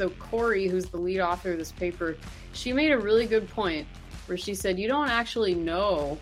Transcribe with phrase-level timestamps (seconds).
[0.00, 2.16] so Cory, who's the lead author of this paper,
[2.54, 3.86] she made a really good point
[4.24, 6.16] where she said you don't actually know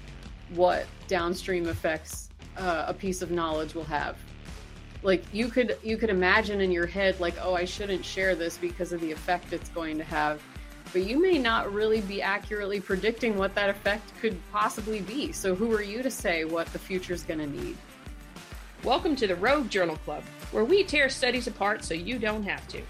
[0.57, 4.17] what downstream effects uh, a piece of knowledge will have.
[5.05, 8.59] Like you could you could imagine in your head like oh I shouldn't share this
[8.59, 10.43] because of the effect it's going to have,
[10.93, 15.30] but you may not really be accurately predicting what that effect could possibly be.
[15.30, 17.77] So who are you to say what the future is going to need?
[18.83, 22.66] Welcome to the Rogue Journal Club, where we tear studies apart so you don't have
[22.66, 22.83] to.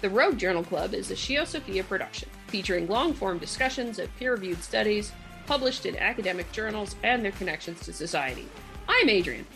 [0.00, 4.62] The Rogue Journal Club is a ScioSophia production, featuring long form discussions of peer reviewed
[4.62, 5.12] studies
[5.46, 8.48] published in academic journals and their connections to society.
[8.88, 9.46] I'm Adrian.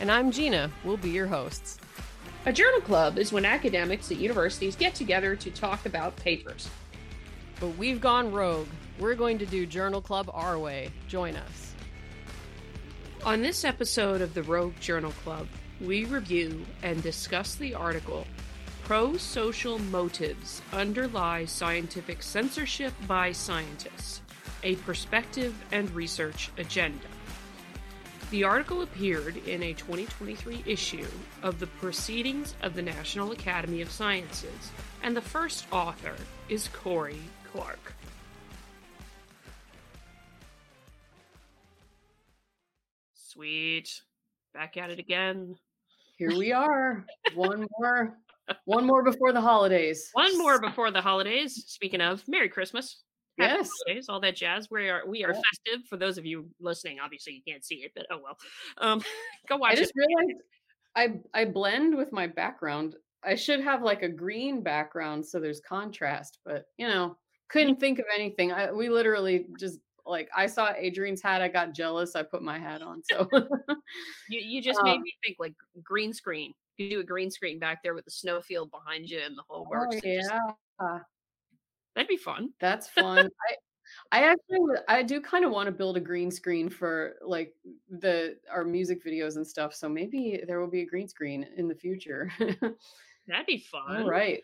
[0.00, 0.68] And I'm Gina.
[0.82, 1.78] We'll be your hosts.
[2.44, 6.68] A journal club is when academics at universities get together to talk about papers.
[7.60, 8.66] But we've gone rogue.
[8.98, 10.90] We're going to do Journal Club our way.
[11.06, 11.74] Join us.
[13.24, 15.46] On this episode of the Rogue Journal Club,
[15.80, 18.26] we review and discuss the article
[18.84, 24.20] Pro Social Motives Underlie Scientific Censorship by Scientists
[24.62, 27.06] A Perspective and Research Agenda.
[28.30, 31.06] The article appeared in a 2023 issue
[31.42, 34.70] of the Proceedings of the National Academy of Sciences,
[35.02, 36.16] and the first author
[36.50, 37.94] is Cory Clark.
[43.14, 44.02] Sweet.
[44.52, 45.56] Back at it again.
[46.18, 47.06] Here we are.
[47.34, 48.18] one more
[48.64, 50.10] one more before the holidays.
[50.12, 51.64] One more before the holidays.
[51.66, 53.02] Speaking of, Merry Christmas.
[53.38, 53.70] Happy Yes.
[53.86, 54.70] holidays, all that jazz.
[54.70, 55.40] We are we are Yeah.
[55.66, 55.86] festive.
[55.88, 58.38] For those of you listening, obviously you can't see it, but oh well.
[58.78, 59.02] Um,
[59.48, 59.96] go watch I just it.
[59.96, 60.42] realized
[60.94, 62.96] I I blend with my background.
[63.24, 67.16] I should have like a green background so there's contrast, but you know,
[67.48, 68.52] couldn't think of anything.
[68.52, 72.58] I we literally just like I saw Adrian's hat, I got jealous, I put my
[72.58, 73.02] hat on.
[73.02, 73.28] So
[74.28, 76.52] You you just made Um, me think like green screen.
[76.76, 79.66] You do a green screen back there with the snowfield behind you and the whole
[79.70, 79.96] works.
[79.96, 80.32] oh, It just-
[80.80, 80.98] yeah.
[81.94, 82.52] that'd be fun.
[82.60, 83.30] That's fun.
[83.48, 83.56] I
[84.10, 87.54] I actually I do kind of want to build a green screen for like
[87.88, 89.74] the our music videos and stuff.
[89.74, 92.30] So maybe there will be a green screen in the future.
[92.38, 94.02] That'd be fun.
[94.02, 94.42] All right.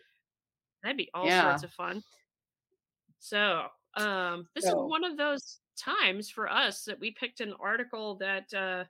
[0.83, 1.49] That'd be all Yeah.
[1.51, 2.03] sorts of fun.
[3.19, 3.67] So,
[3.97, 8.15] um, this So- is one of those times for us that we picked an article
[8.15, 8.85] that uh,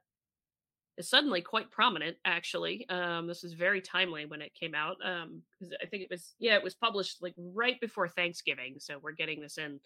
[1.01, 2.15] is suddenly quite prominent.
[2.23, 4.97] Actually, um, this is very timely when it came out.
[5.03, 5.41] Um,
[5.81, 8.75] I think it was yeah, it was published like right before Thanksgiving.
[8.79, 9.79] So we're getting this in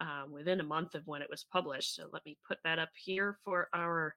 [0.00, 1.94] um, within a month of when it was published.
[1.94, 4.14] So let me put that up here for our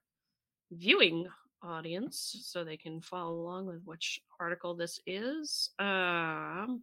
[0.72, 1.26] viewing
[1.62, 5.70] audience so they can follow along with which article this is.
[5.78, 6.82] Um,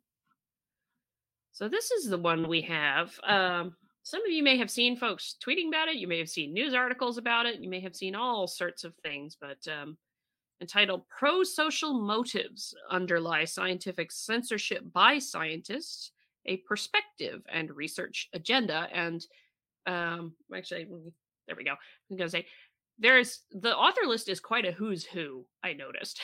[1.51, 3.19] so this is the one we have.
[3.23, 5.97] Um, some of you may have seen folks tweeting about it.
[5.97, 7.59] You may have seen news articles about it.
[7.61, 9.97] You may have seen all sorts of things, but um,
[10.59, 16.11] entitled Pro Social Motives Underlie Scientific Censorship by Scientists,
[16.45, 18.87] a Perspective and Research Agenda.
[18.91, 19.25] And
[19.85, 20.87] um, actually,
[21.47, 21.71] there we go.
[22.09, 22.45] I'm going to say
[22.97, 26.21] there's the author list is quite a who's who, I noticed.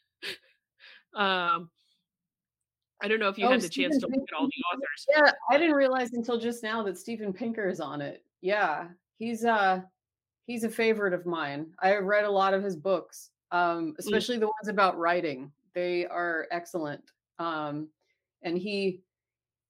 [1.14, 1.70] um,
[3.02, 4.76] I don't know if you Oh, had the chance to Steven look at all the
[4.76, 5.06] authors.
[5.08, 8.24] Yeah, I didn't realize until just now that Steven Pinker is on it.
[8.42, 8.88] Yeah,
[9.18, 9.82] he's uh
[10.46, 11.72] he's a favorite of mine.
[11.80, 15.52] I have read a lot of his books, um, especially the ones about writing.
[15.74, 17.02] They are excellent.
[17.38, 17.88] Um,
[18.42, 19.02] and he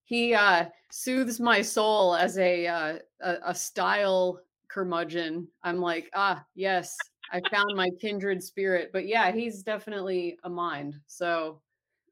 [0.04, 5.46] he uh soothes my soul as a uh, a, a style curmudgeon.
[5.62, 8.90] I'm like, ah, yes, I found my kindred spirit.
[8.92, 10.94] But yeah, he's definitely a mind.
[11.06, 11.60] So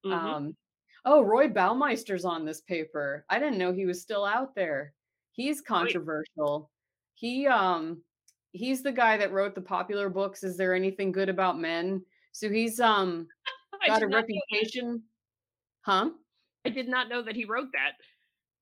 [0.04, 0.12] Mhm.
[0.12, 0.56] um,
[1.08, 3.24] oh, Roy Baumeister's on this paper.
[3.30, 4.92] I didn't know he was still out there.
[5.32, 6.70] He's controversial.
[7.14, 8.02] He um
[8.52, 10.44] he's the guy that wrote the popular books.
[10.44, 12.02] Is there anything good about men?
[12.32, 13.26] So he's um
[13.86, 15.02] got a reputation.
[15.80, 16.10] Huh?
[16.66, 17.92] I did not know that he wrote that.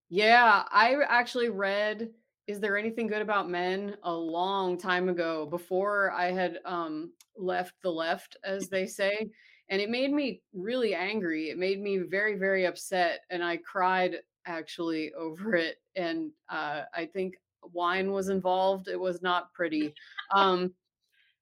[0.09, 2.11] Yeah, I actually read
[2.47, 7.75] Is There Anything Good About Men a long time ago before I had um left
[7.83, 9.31] the left as they say
[9.69, 11.51] and it made me really angry.
[11.51, 14.17] It made me very very upset and I cried
[14.47, 17.37] actually over it and uh I think
[17.73, 18.89] wine was involved.
[18.89, 19.95] It was not pretty.
[20.35, 20.75] Um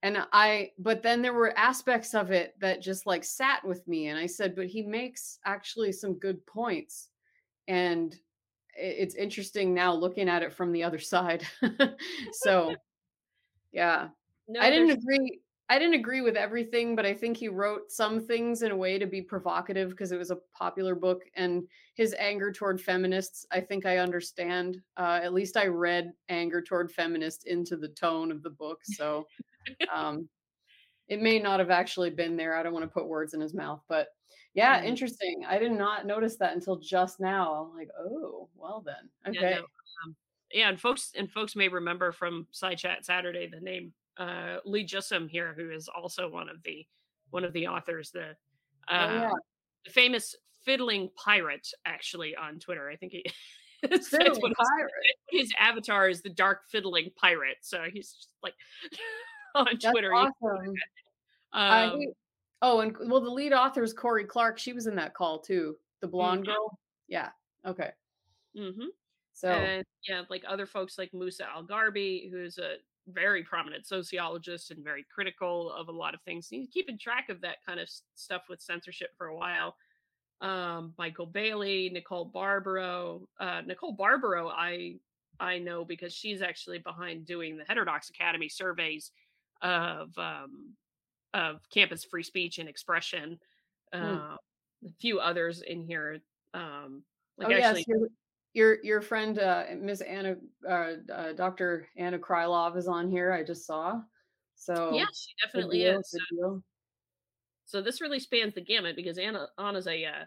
[0.02, 4.08] and I but then there were aspects of it that just like sat with me
[4.08, 7.08] and I said but he makes actually some good points
[7.68, 8.18] and
[8.76, 11.46] it's interesting now looking at it from the other side.
[12.32, 12.74] so,
[13.72, 14.08] yeah,
[14.48, 15.40] No, I didn't agree.
[15.74, 18.96] I didn't agree with everything, but I think he wrote some things in a way
[18.96, 21.22] to be provocative because it was a popular book.
[21.34, 24.80] And his anger toward feminists, I think I understand.
[24.96, 28.82] Uh, at least I read anger toward feminists into the tone of the book.
[28.84, 29.26] So,
[29.92, 30.28] um,
[31.08, 32.54] it may not have actually been there.
[32.56, 34.10] I don't want to put words in his mouth, but
[34.54, 34.86] yeah, Mm.
[34.86, 35.44] interesting.
[35.44, 37.52] I did not notice that until just now.
[37.64, 39.10] I'm like, oh, well then.
[39.34, 39.54] Yeah, Okay.
[39.56, 39.62] no,
[40.04, 40.16] um,
[40.52, 44.86] yeah, and folks and folks may remember from Side Chat Saturday the name uh, Lee
[44.86, 46.86] Jussim here, who is also one of the
[47.30, 48.36] one of the authors, the
[48.88, 49.30] Oh yeah.
[49.30, 49.38] um,
[49.84, 52.88] the famous fiddling pirate, actually on Twitter.
[52.90, 53.24] I think he
[53.82, 54.92] that's what his, pirate.
[55.30, 57.58] his avatar is the dark fiddling pirate.
[57.62, 58.54] So he's just like
[59.54, 60.14] on That's Twitter.
[60.14, 60.74] awesome.
[61.52, 62.00] Um,
[62.62, 64.58] oh, and well, the lead author is Cory Clark.
[64.58, 65.76] She was in that call too.
[66.00, 66.46] The blonde Mhm.
[66.46, 66.78] girl.
[67.08, 67.28] Yeah.
[67.66, 67.90] Okay.
[68.56, 68.86] Mm-hmm.
[69.32, 72.76] So and yeah, like other folks like Musa al-Gharbi, who's a
[73.08, 76.48] very prominent sociologist and very critical of a lot of things.
[76.48, 79.76] He's keeping track of that kind of stuff with censorship for a while.
[80.40, 83.28] Um, Michael Bailey, Nicole Barbaro.
[83.38, 84.96] Uh, Nicole Barbaro, I
[85.40, 89.10] I know because she's actually behind doing the Heterodox Academy surveys
[89.62, 90.74] of um,
[91.32, 93.38] of campus free speech and expression.
[93.92, 94.02] Hmm.
[94.02, 94.36] Uh,
[94.84, 96.20] a few others in here.
[96.52, 97.02] Um,
[97.38, 98.08] like oh yes, actually, your
[98.54, 100.36] your your friend uh, Miss Anna,
[100.68, 101.88] uh, uh, Dr.
[101.96, 103.32] Anna Krylov is on here.
[103.32, 104.00] I just saw.
[104.54, 106.18] So yeah, she definitely deal, is.
[106.30, 106.62] deal.
[107.66, 110.24] So this really spans the gamut because Anna Anna's a uh,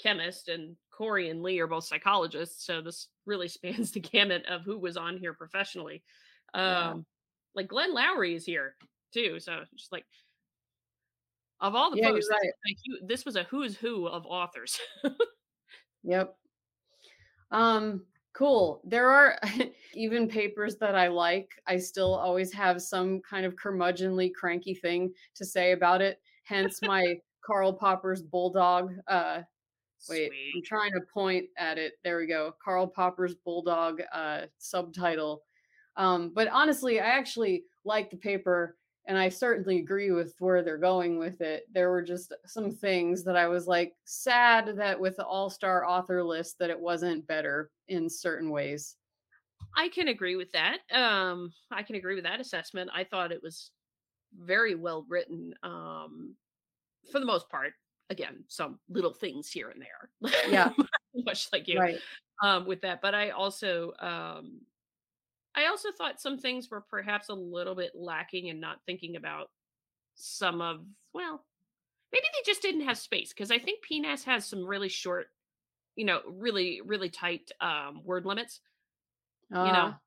[0.00, 2.66] chemist and Cory and Lee are both psychologists.
[2.66, 6.02] So this really spans the gamut of who was on here professionally.
[6.54, 6.94] Um, Yeah.
[7.54, 8.76] like Glenn Loury is here
[9.14, 9.40] too.
[9.40, 10.04] So just like
[11.60, 12.18] of all the Yeah, right.
[12.20, 14.78] like you, this was a who's who of authors.
[16.04, 16.36] Yep.
[17.52, 18.80] Um, cool.
[18.84, 19.38] There are
[19.94, 21.50] even papers that I like.
[21.66, 26.18] I still always have some kind of curmudgeonly, cranky thing to say about it.
[26.44, 27.16] Hence my
[27.46, 28.92] Karl Popper's Bulldog.
[29.06, 29.42] Uh,
[30.08, 31.94] wait, I'm trying to point at it.
[32.02, 32.54] There we go.
[32.64, 35.42] Karl Popper's Bulldog uh, subtitle.
[35.96, 38.76] Um, but honestly, I actually like the paper
[39.06, 41.64] and I certainly agree with where they're going with it.
[41.72, 46.22] There were just some things that I was like sad that with the all-star author
[46.22, 48.96] list that it wasn't better in certain ways.
[49.76, 50.78] I can agree with that.
[50.92, 52.90] Um, I can agree with that assessment.
[52.94, 53.70] I thought it was
[54.38, 55.54] very well written.
[55.62, 56.36] Um,
[57.10, 57.72] for the most part.
[58.10, 60.32] Again, some little things here and there.
[60.48, 60.70] Yeah.
[61.24, 61.78] much like you.
[61.78, 61.98] Right.
[62.42, 63.00] um, with that.
[63.00, 64.60] But I also, um,
[65.54, 69.50] I also thought some things were perhaps a little bit lacking in not thinking about
[70.14, 70.86] some of.
[71.14, 71.44] Well,
[72.12, 75.28] maybe they just didn't have space because I think PNAS has some really short,
[75.96, 78.60] you know, really really tight um, word limits.
[79.58, 80.00] You know, Ah,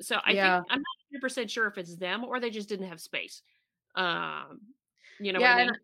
[0.00, 0.36] so I Yeah.
[0.36, 3.42] think I'm not 100 percent sure if it's them or they just didn't have space.
[3.96, 4.74] Um,
[5.18, 5.78] you know yeah, I and?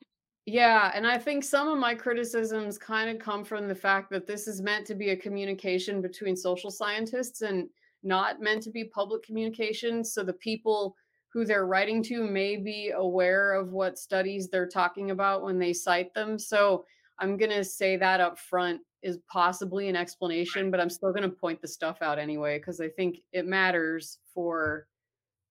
[0.46, 4.26] Yeah, and I think some of my criticisms kind of come from the fact that
[4.26, 7.70] this is meant to be a communication between social scientists and
[8.04, 10.04] not meant to be public communication.
[10.04, 10.94] So the people
[11.32, 15.72] who they're writing to may be aware of what studies they're talking about when they
[15.72, 16.38] cite them.
[16.38, 16.84] So
[17.18, 21.28] I'm going to say that up front is possibly an explanation, but I'm still going
[21.28, 24.86] to point the stuff out anyway because I think it matters for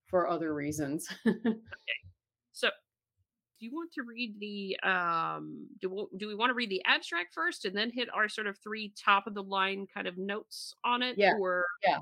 [0.06, 1.08] for other reasons.
[2.54, 2.68] So,
[3.60, 5.68] do you want to read the um?
[5.82, 8.48] Do we, do we want to read the abstract first and then hit our sort
[8.48, 11.18] of three top of the line kind of notes on it?
[11.18, 11.34] Yeah.
[11.40, 11.98] Or yeah,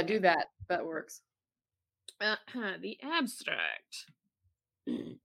[0.00, 0.14] Okay.
[0.14, 0.48] do that.
[0.68, 1.22] That works.
[2.20, 2.36] uh,
[2.80, 4.06] the abstract.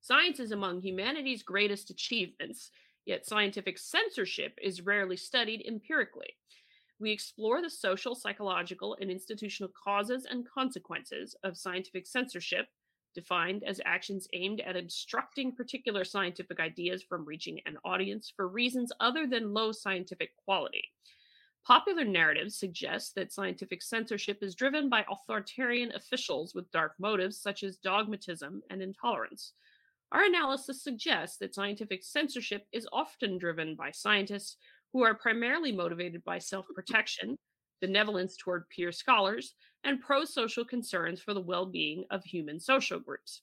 [0.00, 2.70] Science is among humanity's greatest achievements,
[3.04, 6.34] yet scientific censorship is rarely studied empirically.
[7.00, 12.66] We explore the social, psychological, and institutional causes and consequences of scientific censorship,
[13.14, 18.92] defined as actions aimed at obstructing particular scientific ideas from reaching an audience for reasons
[19.00, 20.92] other than low scientific quality.
[21.68, 27.62] Popular narratives suggest that scientific censorship is driven by authoritarian officials with dark motives such
[27.62, 29.52] as dogmatism and intolerance.
[30.10, 34.56] Our analysis suggests that scientific censorship is often driven by scientists
[34.94, 37.36] who are primarily motivated by self protection,
[37.82, 42.98] benevolence toward peer scholars, and pro social concerns for the well being of human social
[42.98, 43.42] groups.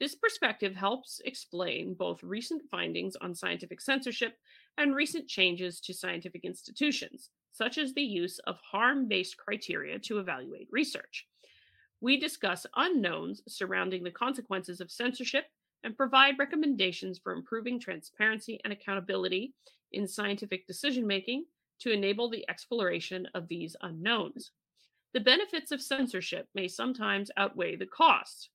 [0.00, 4.38] This perspective helps explain both recent findings on scientific censorship
[4.76, 10.18] and recent changes to scientific institutions, such as the use of harm based criteria to
[10.18, 11.28] evaluate research.
[12.00, 15.44] We discuss unknowns surrounding the consequences of censorship
[15.84, 19.54] and provide recommendations for improving transparency and accountability
[19.92, 21.44] in scientific decision making
[21.78, 24.50] to enable the exploration of these unknowns.
[25.12, 28.48] The benefits of censorship may sometimes outweigh the costs.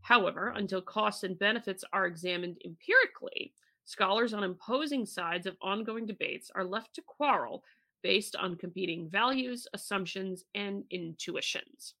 [0.00, 3.52] However, until costs and benefits are examined empirically,
[3.84, 7.62] scholars on opposing sides of ongoing debates are left to quarrel
[8.02, 11.94] based on competing values, assumptions, and intuitions.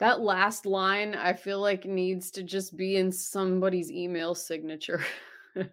[0.00, 5.04] That last line, I feel like needs to just be in somebody's email signature.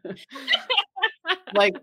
[1.55, 1.73] like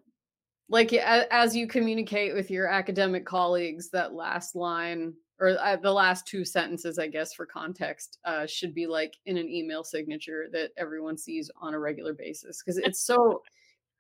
[0.69, 6.27] like as you communicate with your academic colleagues that last line or uh, the last
[6.27, 10.71] two sentences i guess for context uh, should be like in an email signature that
[10.77, 13.43] everyone sees on a regular basis because it's so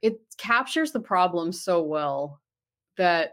[0.02, 2.40] it captures the problem so well
[2.96, 3.32] that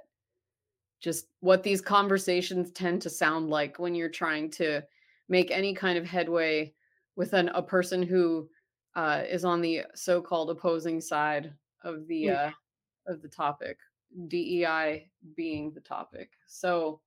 [1.01, 4.81] just what these conversations tend to sound like when you're trying to
[5.29, 6.73] make any kind of headway
[7.15, 8.49] with an, a person who
[8.95, 11.53] uh, is on the so-called opposing side
[11.83, 12.51] of the yeah.
[13.07, 13.77] uh, of the topic
[14.27, 16.31] dei being the topic.
[16.47, 17.01] So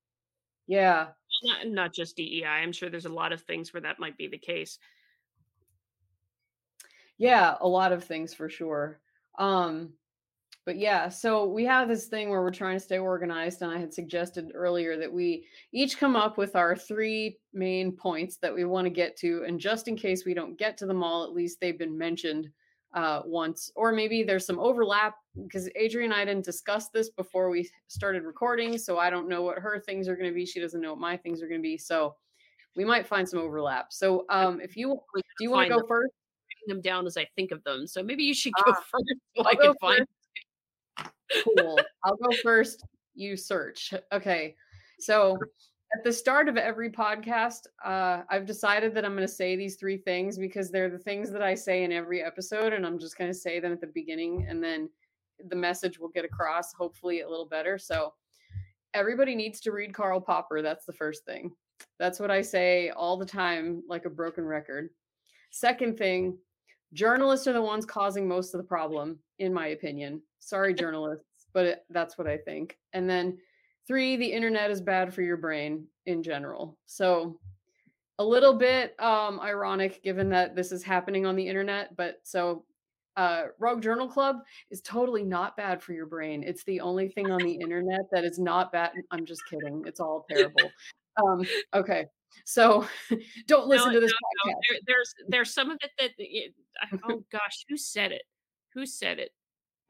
[0.66, 1.08] yeah.
[1.44, 4.28] Not, not just dei i'm sure there's a lot of things where that might be
[4.28, 4.78] the case.
[7.16, 9.00] Yeah a lot of things for sure
[9.38, 9.92] um
[10.68, 13.62] but yeah, so we have this thing where we're trying to stay organized.
[13.62, 18.36] And I had suggested earlier that we each come up with our three main points
[18.42, 19.44] that we want to get to.
[19.46, 22.50] And just in case we don't get to them all, at least they've been mentioned
[22.92, 23.72] uh, once.
[23.76, 28.24] Or maybe there's some overlap because Adrian and I didn't discuss this before we started
[28.24, 28.76] recording.
[28.76, 30.44] So I don't know what her things are going to be.
[30.44, 31.78] She doesn't know what my things are going to be.
[31.78, 32.14] So
[32.76, 33.86] we might find some overlap.
[33.90, 36.12] So um, if you do you want to go them, first?
[36.68, 37.86] Them down as I think of them.
[37.86, 40.06] So maybe you should go uh, first so I can find
[41.44, 41.80] cool.
[42.04, 42.84] I'll go first.
[43.14, 43.92] You search.
[44.12, 44.54] Okay.
[45.00, 45.38] So
[45.96, 49.76] at the start of every podcast, uh, I've decided that I'm going to say these
[49.76, 53.16] three things because they're the things that I say in every episode, and I'm just
[53.16, 54.88] going to say them at the beginning, and then
[55.48, 57.78] the message will get across, hopefully a little better.
[57.78, 58.12] So
[58.92, 60.62] everybody needs to read Karl Popper.
[60.62, 61.52] That's the first thing.
[61.98, 64.90] That's what I say all the time, like a broken record.
[65.50, 66.36] Second thing,
[66.92, 70.22] journalists are the ones causing most of the problem, in my opinion.
[70.38, 72.78] Sorry, journalists, but it, that's what I think.
[72.92, 73.38] And then
[73.86, 76.78] three, the internet is bad for your brain in general.
[76.86, 77.38] So
[78.18, 82.64] a little bit um, ironic given that this is happening on the internet, but so
[83.16, 84.36] uh, Rogue Journal Club
[84.70, 86.44] is totally not bad for your brain.
[86.44, 88.92] It's the only thing on the internet that is not bad.
[89.10, 89.82] I'm just kidding.
[89.86, 90.70] It's all terrible.
[91.20, 92.06] Um, okay.
[92.44, 92.86] So
[93.46, 94.12] don't listen no, to this
[94.44, 94.58] no, no.
[94.68, 96.54] There, there's there's some of it that it,
[97.08, 98.22] oh gosh, who said it?
[98.74, 99.30] Who said it?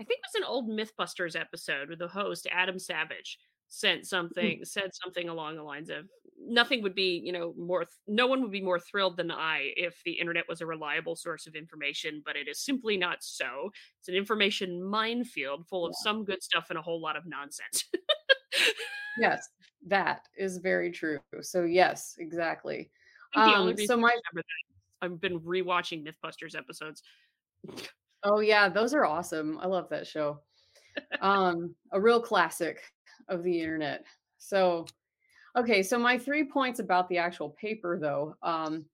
[0.00, 4.06] I think it was an old MythBusters episode where the host Adam Savage sent mm.
[4.06, 6.08] something said something along the lines of
[6.40, 9.72] nothing would be you know more th- no one would be more thrilled than i
[9.76, 13.70] if the internet was a reliable source of information but it is simply not so
[13.98, 16.10] it's an information minefield full of yeah.
[16.10, 17.84] some good stuff and a whole lot of nonsense
[19.18, 19.48] yes
[19.86, 22.90] that is very true so yes exactly
[23.34, 24.10] um, so my
[25.02, 27.02] i've been rewatching mythbusters episodes
[28.24, 29.58] Oh yeah, those are awesome.
[29.60, 30.40] I love that show.
[31.20, 32.82] um, a real classic
[33.28, 34.04] of the internet.
[34.38, 34.86] So,
[35.56, 38.34] okay, so my three points about the actual paper though.
[38.42, 38.84] Um,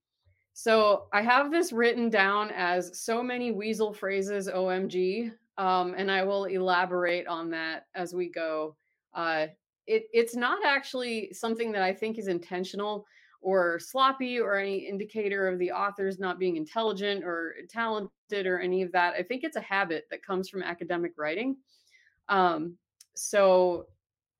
[0.53, 6.23] so I have this written down as so many weasel phrases, OMG, um, and I
[6.23, 8.75] will elaborate on that as we go.
[9.13, 9.47] Uh,
[9.87, 13.05] it, it's not actually something that I think is intentional
[13.41, 18.81] or sloppy or any indicator of the authors not being intelligent or talented or any
[18.81, 19.13] of that.
[19.13, 21.55] I think it's a habit that comes from academic writing.
[22.27, 22.75] Um,
[23.15, 23.85] so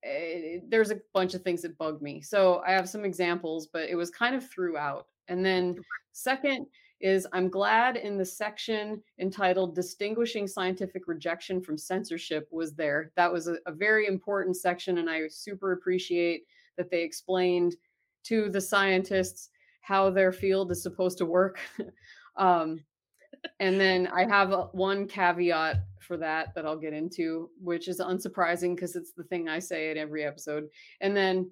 [0.02, 2.20] it, eh, there's a bunch of things that bug me.
[2.20, 5.06] So I have some examples, but it was kind of throughout.
[5.28, 5.76] And then
[6.12, 6.66] second
[7.00, 13.12] is I'm glad in the section entitled Distinguishing Scientific Rejection from Censorship was there.
[13.16, 16.44] That was a, a very important section, and I super appreciate
[16.76, 17.76] that they explained
[18.24, 19.50] to the scientists
[19.80, 21.60] how their field is supposed to work.
[22.36, 22.80] um,
[23.60, 28.00] and then I have a, one caveat for that that I'll get into, which is
[28.00, 30.68] unsurprising because it's the thing I say in every episode.
[31.00, 31.50] And then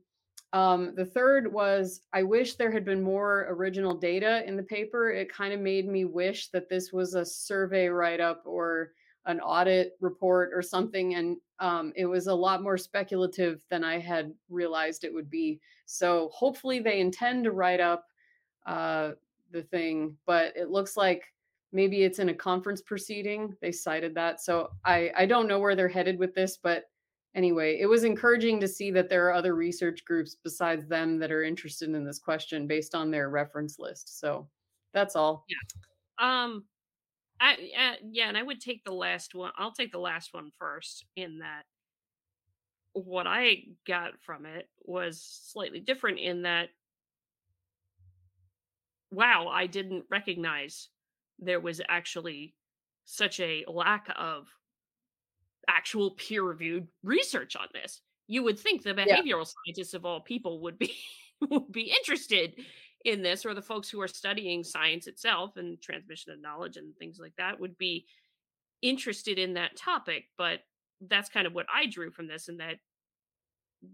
[0.54, 5.10] um, the third was I wish there had been more original data in the paper.
[5.10, 8.92] It kind of made me wish that this was a survey write up or
[9.26, 11.16] an audit report or something.
[11.16, 15.60] And um, it was a lot more speculative than I had realized it would be.
[15.86, 18.06] So hopefully they intend to write up
[18.64, 19.12] uh,
[19.50, 21.24] the thing, but it looks like
[21.72, 23.56] maybe it's in a conference proceeding.
[23.60, 24.40] They cited that.
[24.40, 26.84] So I, I don't know where they're headed with this, but
[27.34, 31.32] anyway, it was encouraging to see that there are other research groups besides them that
[31.32, 34.18] are interested in this question based on their reference list.
[34.18, 34.48] So
[34.92, 35.44] that's all.
[35.48, 36.44] Yeah.
[36.44, 36.64] Um,
[37.40, 39.52] I, uh, yeah, and I would take the last one.
[39.58, 41.04] I'll take the last one first.
[41.16, 41.64] In that,
[42.92, 46.20] what I got from it was slightly different.
[46.20, 46.68] In that,
[49.10, 50.88] wow, I didn't recognize
[51.40, 52.54] there was actually
[53.04, 54.46] such a lack of
[55.68, 58.00] actual peer-reviewed research on this.
[58.26, 59.44] You would think the behavioral yeah.
[59.66, 60.94] scientists of all people would be
[61.50, 62.54] would be interested
[63.04, 66.96] in this, or the folks who are studying science itself and transmission of knowledge and
[66.96, 68.06] things like that, would be
[68.80, 70.24] interested in that topic.
[70.38, 70.60] But
[71.02, 72.76] that's kind of what I drew from this, and that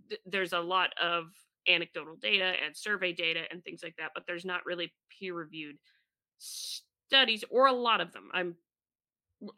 [0.09, 1.27] th- there's a lot of
[1.69, 5.77] anecdotal data and survey data and things like that, but there's not really peer reviewed
[6.39, 8.29] studies, or a lot of them.
[8.33, 8.55] I'm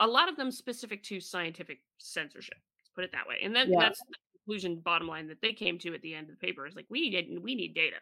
[0.00, 2.58] a lot of them specific to scientific censorship.
[2.78, 3.36] Let's put it that way.
[3.42, 3.80] And then Yeah.
[3.80, 6.66] that's the conclusion, bottom line that they came to at the end of the paper
[6.66, 7.96] is like we need we need data,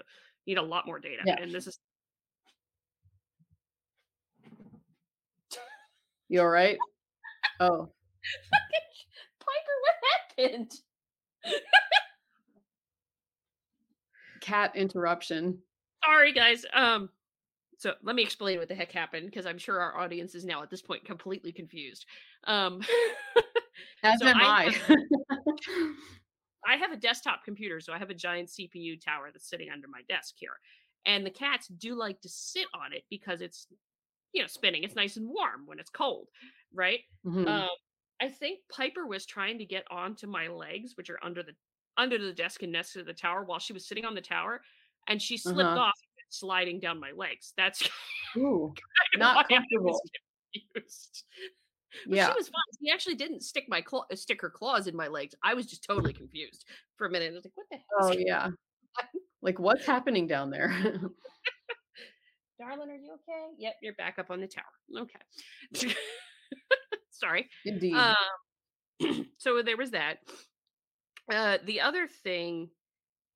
[0.46, 1.36] we need a lot more data, Yeah.
[1.40, 1.78] and this is
[6.28, 6.78] You all right?
[7.58, 7.90] Oh,
[9.40, 9.76] Piper.
[9.82, 10.70] What happened?
[14.40, 15.58] cat interruption.
[16.04, 16.64] Sorry, guys.
[16.72, 17.10] Um,
[17.80, 20.62] so let me explain what the heck happened because I'm sure our audience is now
[20.62, 22.06] at this point completely confused.
[22.44, 22.82] Um,
[24.02, 24.74] As So am I I.
[26.66, 29.88] I have a desktop computer, so I have a giant CPU tower that's sitting under
[29.88, 30.58] my desk here.
[31.06, 33.66] And the cats do like to sit on it because it's,
[34.34, 34.84] you know, spinning.
[34.84, 36.28] It's nice and warm when it's cold,
[36.72, 37.00] right?
[37.24, 37.60] Mhm.
[37.60, 37.68] Um,
[38.20, 41.54] I think Piper was trying to get onto my legs, which are under the
[41.96, 44.62] under the desk and next to the tower, while she was sitting on the tower,
[45.08, 45.78] and she slipped Uh-huh.
[45.78, 45.98] off,
[46.30, 47.52] sliding down my legs.
[47.56, 47.82] That's
[48.36, 48.72] Ooh,
[49.16, 50.00] not why I was comfortable.
[50.74, 52.28] But Yeah.
[52.28, 52.84] she was fine.
[52.84, 55.34] She actually didn't stick my claw, stick her claws in my legs.
[55.42, 56.64] I was just totally confused
[56.96, 57.32] for a minute.
[57.32, 58.48] I was like, "What the hell?" Oh yeah.
[59.42, 60.68] Like what's happening down there?
[62.60, 63.54] Darling, are you okay?
[63.56, 64.64] Yep, you're back up on the tower.
[64.98, 65.94] Okay.
[67.10, 67.48] Sorry.
[67.64, 67.94] Indeed.
[67.94, 70.18] Um, so there was that.
[71.32, 72.68] Uh, the other thing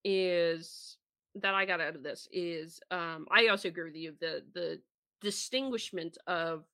[0.04, 0.98] is
[1.36, 4.80] that I got out of this is um, I also agree with you the the
[5.20, 6.64] distinguishment of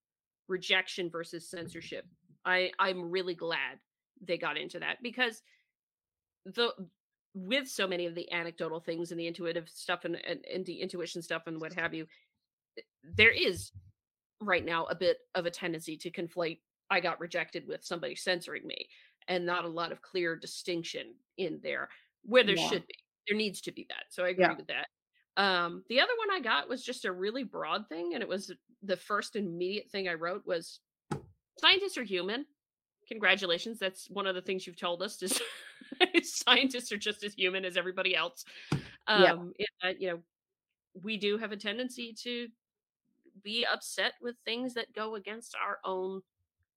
[0.48, 2.06] rejection versus censorship.
[2.44, 3.78] I I'm really glad
[4.20, 5.42] they got into that because
[6.44, 6.72] the
[7.34, 10.80] with so many of the anecdotal things and the intuitive stuff and, and, and the
[10.80, 12.06] intuition stuff and what have you,
[13.16, 13.70] there is
[14.40, 16.58] right now a bit of a tendency to conflate
[16.90, 18.88] I got rejected with somebody censoring me
[19.28, 21.88] and not a lot of clear distinction in there
[22.24, 22.68] where there Yeah.
[22.68, 22.94] should be.
[23.30, 24.06] There needs to be that.
[24.10, 24.56] So I agree Yeah.
[24.56, 24.88] with that.
[25.36, 28.52] Um, the other one I got was just a really broad thing, and it was
[28.82, 30.80] the first immediate thing I wrote was
[31.58, 32.44] scientists are human.
[33.06, 33.78] Congratulations.
[33.78, 35.40] That's one of the things you've told us is
[36.24, 38.44] scientists are just as human as everybody else.
[39.06, 39.32] Um, Yeah.
[39.32, 40.22] in that, you know,
[41.00, 42.48] we do have a tendency to
[43.44, 46.20] be upset with things that go against our own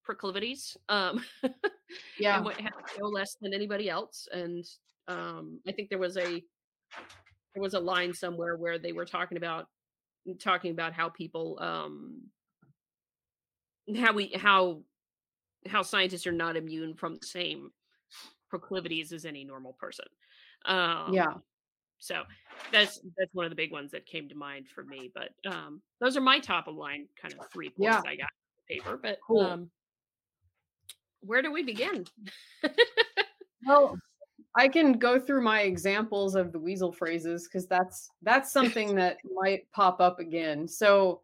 [0.04, 0.78] proclivities.
[0.88, 1.24] Um,
[2.20, 2.36] yeah.
[2.36, 4.28] and what have no less than anybody else.
[4.32, 4.64] And
[5.08, 6.44] um, I think there was a
[7.54, 9.68] there was a line somewhere where they were talking about
[10.40, 12.22] talking about how people um
[13.98, 14.82] how we how
[15.68, 17.70] how scientists are not immune from the same
[18.50, 20.06] proclivities as any normal person.
[20.66, 21.34] Um, yeah.
[22.00, 22.24] so
[22.72, 25.12] that's that's one of the big ones that came to mind for me.
[25.14, 28.12] But um, those are my top of line kind of three points Yeah.
[28.12, 28.30] I got
[28.70, 29.00] paper.
[29.02, 29.42] But Cool.
[29.42, 29.70] um,
[31.22, 32.06] where do we begin?
[33.66, 33.98] Well,
[34.56, 39.18] I can go through my examples of the weasel phrases because that's that's something that
[39.34, 40.68] might pop up again.
[40.68, 41.22] So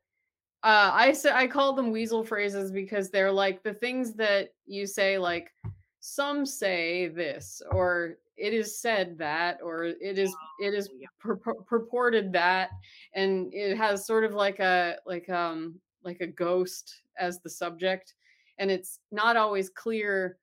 [0.63, 4.87] uh, I say I call them weasel phrases because they're like the things that you
[4.87, 5.53] say, like
[5.99, 10.89] some say this, or it is said that, or it is it is
[11.23, 12.71] purpo- purported that,
[13.13, 18.15] and it has sort of like a like um like a ghost as the subject,
[18.57, 20.37] and it's not always clear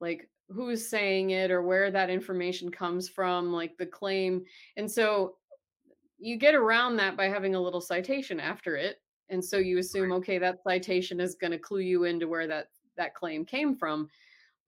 [0.00, 4.44] like who's saying it or where that information comes from, like the claim.
[4.76, 5.36] And so
[6.18, 8.96] you get around that by having a little citation after it.
[9.30, 12.68] And so you assume, okay, that citation is going to clue you into where that
[12.96, 14.08] that claim came from.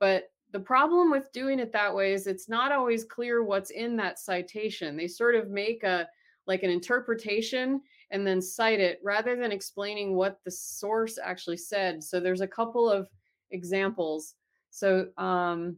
[0.01, 3.97] But the problem with doing it that way is it's not always clear what's in
[3.97, 4.97] that citation.
[4.97, 6.09] They sort of make a
[6.47, 12.03] like an interpretation and then cite it rather than explaining what the source actually said.
[12.03, 13.09] So there's a couple of
[13.51, 14.35] examples.
[14.75, 15.77] So um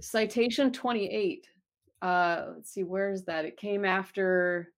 [0.00, 1.46] citation 28.
[2.02, 3.44] Uh let's see, where is that?
[3.44, 4.72] It came after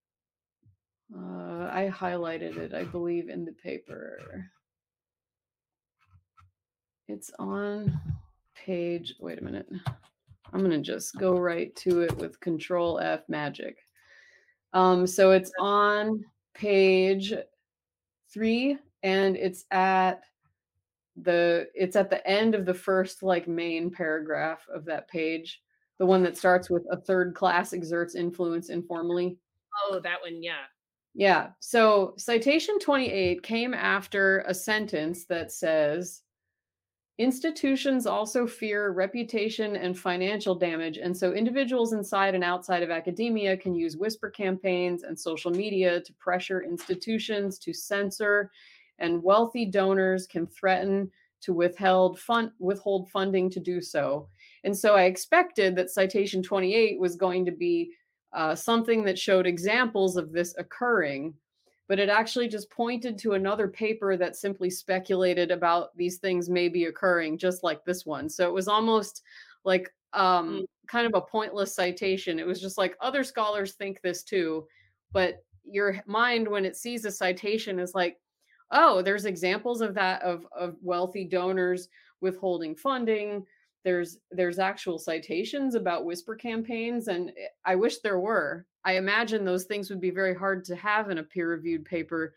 [1.14, 4.44] uh I highlighted it, I believe, in the paper.
[7.08, 7.98] It's on
[8.54, 9.70] page, wait a minute.
[10.52, 13.78] I'm gonna just go right to it with control F magic.
[14.74, 17.32] Um, so it's on page
[18.30, 20.24] three and it's at
[21.22, 25.62] the it's at the end of the first like main paragraph of that page
[25.98, 29.38] the one that starts with a third class exerts influence informally
[29.90, 30.64] Oh, that one, yeah.
[31.14, 36.22] yeah so citation 28 came after a sentence that says
[37.18, 43.56] Institutions also fear reputation and financial damage, and so individuals inside and outside of academia
[43.56, 48.50] can use whisper campaigns and social media to pressure institutions to censor,
[48.98, 51.10] and wealthy donors can threaten
[51.42, 54.28] to withheld fund, withhold funding to do so.
[54.64, 57.92] And so I expected that citation 28 was going to be
[58.32, 61.34] uh, something that showed examples of this occurring
[61.88, 66.84] but it actually just pointed to another paper that simply speculated about these things maybe
[66.86, 69.22] occurring just like this one so it was almost
[69.64, 70.64] like um, Mm.
[70.86, 74.66] kind of a pointless citation it was just like other scholars think this too
[75.12, 78.18] but your mind when it sees a citation is like
[78.70, 81.88] oh there's examples of that of of wealthy donors
[82.20, 83.44] withholding funding.
[83.84, 88.66] There's there's actual citations about whisper campaigns and eh, i wish there were.
[88.84, 92.34] I imagine those things would be very hard to have in a peer reviewed paper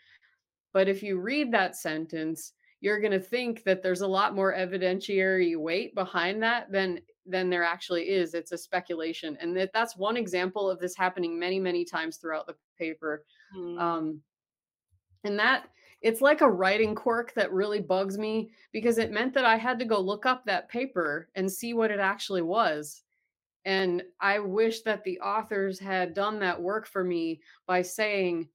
[0.73, 4.53] but if you read that sentence you're going to think that there's a lot more
[4.53, 8.33] evidentiary weight behind that than than there actually is.
[8.33, 12.47] It's a speculation and that that's one example of this happening many many times throughout
[12.47, 13.25] the paper.
[13.55, 13.79] Mm.
[13.79, 14.21] um
[15.23, 15.67] and that
[16.01, 19.79] it's like a writing quirk that really bugs me because it meant that I had
[19.79, 23.03] to go look up that paper and see what it actually was.
[23.65, 28.47] And I wish that the authors had done that work for me by saying,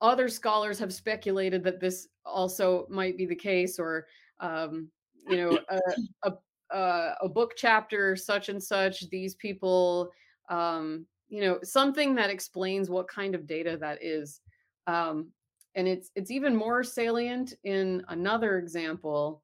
[0.00, 4.06] other scholars have speculated that this also might be the case, or,
[4.40, 4.88] um,
[5.28, 5.80] you know, a,
[6.24, 6.32] a,
[6.76, 10.10] a, a book chapter, such and such, these people,
[10.48, 14.40] um, you know, something that explains what kind of data that is.
[14.86, 15.28] Um,
[15.74, 19.42] and it's it's even more salient in another example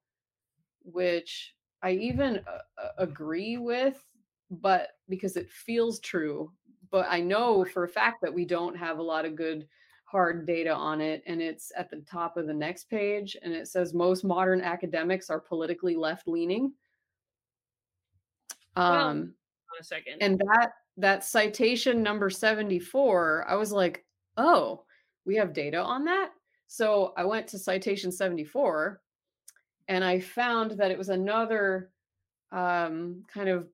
[0.83, 4.05] which i even uh, agree with
[4.51, 6.51] but because it feels true
[6.91, 9.67] but i know for a fact that we don't have a lot of good
[10.05, 13.69] hard data on it and it's at the top of the next page and it
[13.69, 16.73] says most modern academics are politically left leaning
[18.77, 19.35] um
[19.75, 20.23] On a second.
[20.23, 24.07] and that that citation number 74 i was like
[24.39, 24.83] oh
[25.29, 26.31] we have data on that.
[26.67, 29.01] So i went to citation 74
[29.89, 31.91] and i found that it was another
[32.53, 33.69] um, kind of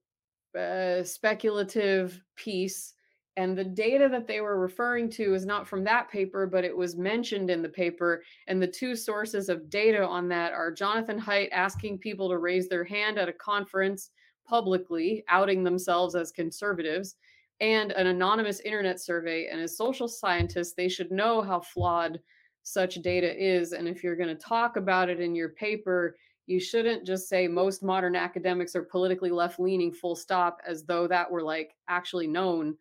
[0.58, 2.94] uh, speculative piece
[3.36, 6.76] and the data that they were referring to is not from that paper but it
[6.76, 11.20] was mentioned in the paper and the two sources of data on that are jonathan
[11.20, 14.10] haidt asking people to raise their hand at a conference
[14.46, 17.16] publicly outing themselves as conservatives
[17.60, 22.18] and an anonymous internet survey and as social scientists they should know how flawed
[22.62, 26.60] such data is and if you're going to talk about it in your paper you
[26.60, 31.30] shouldn't just say most modern academics are politically left leaning full stop as though that
[31.30, 32.76] were like actually known.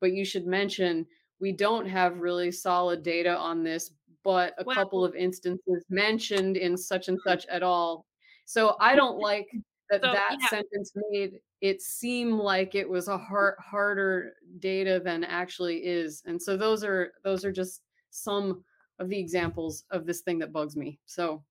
[0.00, 1.06] But you should mention
[1.40, 3.92] we don't have really solid data on this
[4.24, 8.04] but a couple of instances mentioned in such and such at all.
[8.44, 9.46] So i don't like
[9.90, 10.48] that So, that yeah.
[10.48, 16.40] sentence made it seem like it was a hard, harder data than actually is and
[16.40, 18.64] so those are those are just some
[18.98, 21.44] of the examples of this thing that bugs me so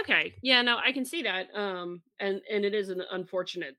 [0.00, 0.38] Okay.
[0.42, 1.54] Yeah, no, I can see that.
[1.54, 3.76] Um and and it is an unfortunate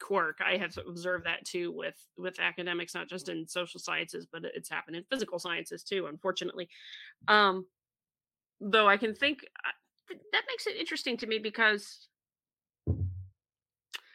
[0.00, 0.38] quirk.
[0.44, 4.68] I have observed that too with with academics not just in social sciences, but it's
[4.70, 6.68] happened in physical sciences too, unfortunately.
[7.28, 7.66] Um
[8.60, 9.74] though I can think th-
[10.32, 12.08] that makes it interesting to me because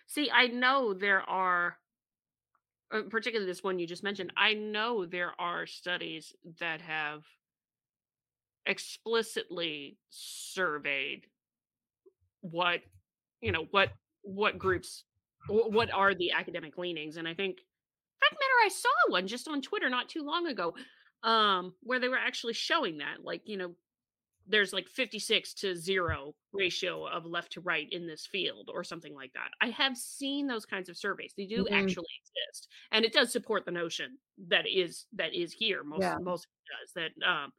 [0.08, 1.78] see, I know there are
[2.92, 4.32] uh, particularly this one you just mentioned.
[4.38, 7.24] I know there are studies that have
[8.66, 11.28] explicitly surveyed
[12.42, 12.82] what
[13.42, 13.90] you know what
[14.24, 15.04] what groups
[15.48, 17.58] what are the academic leanings and i think
[18.20, 20.74] fact matter i saw one just on twitter not too long ago
[21.24, 23.76] um where they were actually showing that like you know
[24.48, 29.14] there's like 56 to 0 ratio of left to right in this field or something
[29.14, 29.50] like that.
[29.62, 31.34] I have seen those kinds of surveys.
[31.36, 31.72] They do Mhm.
[31.74, 35.84] actually exist and it does support the notion that is that is here.
[35.84, 36.18] Most Yeah.
[36.20, 36.48] most
[36.82, 37.52] does that um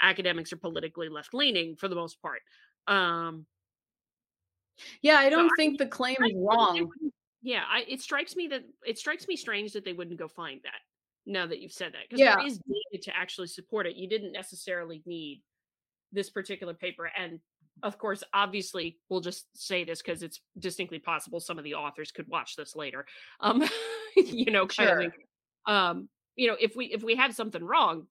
[0.00, 2.42] academics are politically left leaning for the most part.
[2.88, 3.46] Um
[5.02, 6.90] yeah i don't I think the claim I is wrong.
[7.42, 10.60] yeah I, it strikes me that it strikes me strange that they wouldn't go find
[10.64, 10.80] that
[11.26, 12.36] now that you've said that because Yeah.
[12.36, 13.96] there is data to actually support it.
[13.96, 15.42] You didn't necessarily need
[16.14, 17.38] this particular paper and
[17.82, 22.12] of course obviously we'll just say this because it's distinctly possible some of the authors
[22.12, 23.04] could watch this later
[23.40, 23.62] um
[24.16, 25.00] you know kind of Sure.
[25.00, 25.12] thing.
[25.66, 28.06] um you know if we if we have something wrong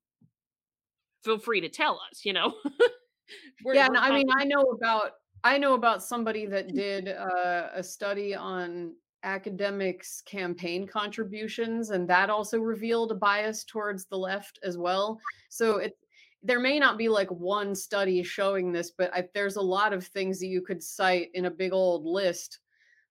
[1.23, 2.53] feel free to tell us you know
[3.65, 5.11] We're- yeah we're no, i mean i know about
[5.45, 12.29] i know about somebody that did uh, a study on academics campaign contributions and that
[12.29, 15.17] also revealed a bias towards the left as well
[15.49, 15.93] so it
[16.43, 20.05] there may not be like one study showing this, but I, there's a lot of
[20.05, 22.59] things that you could cite in a big old list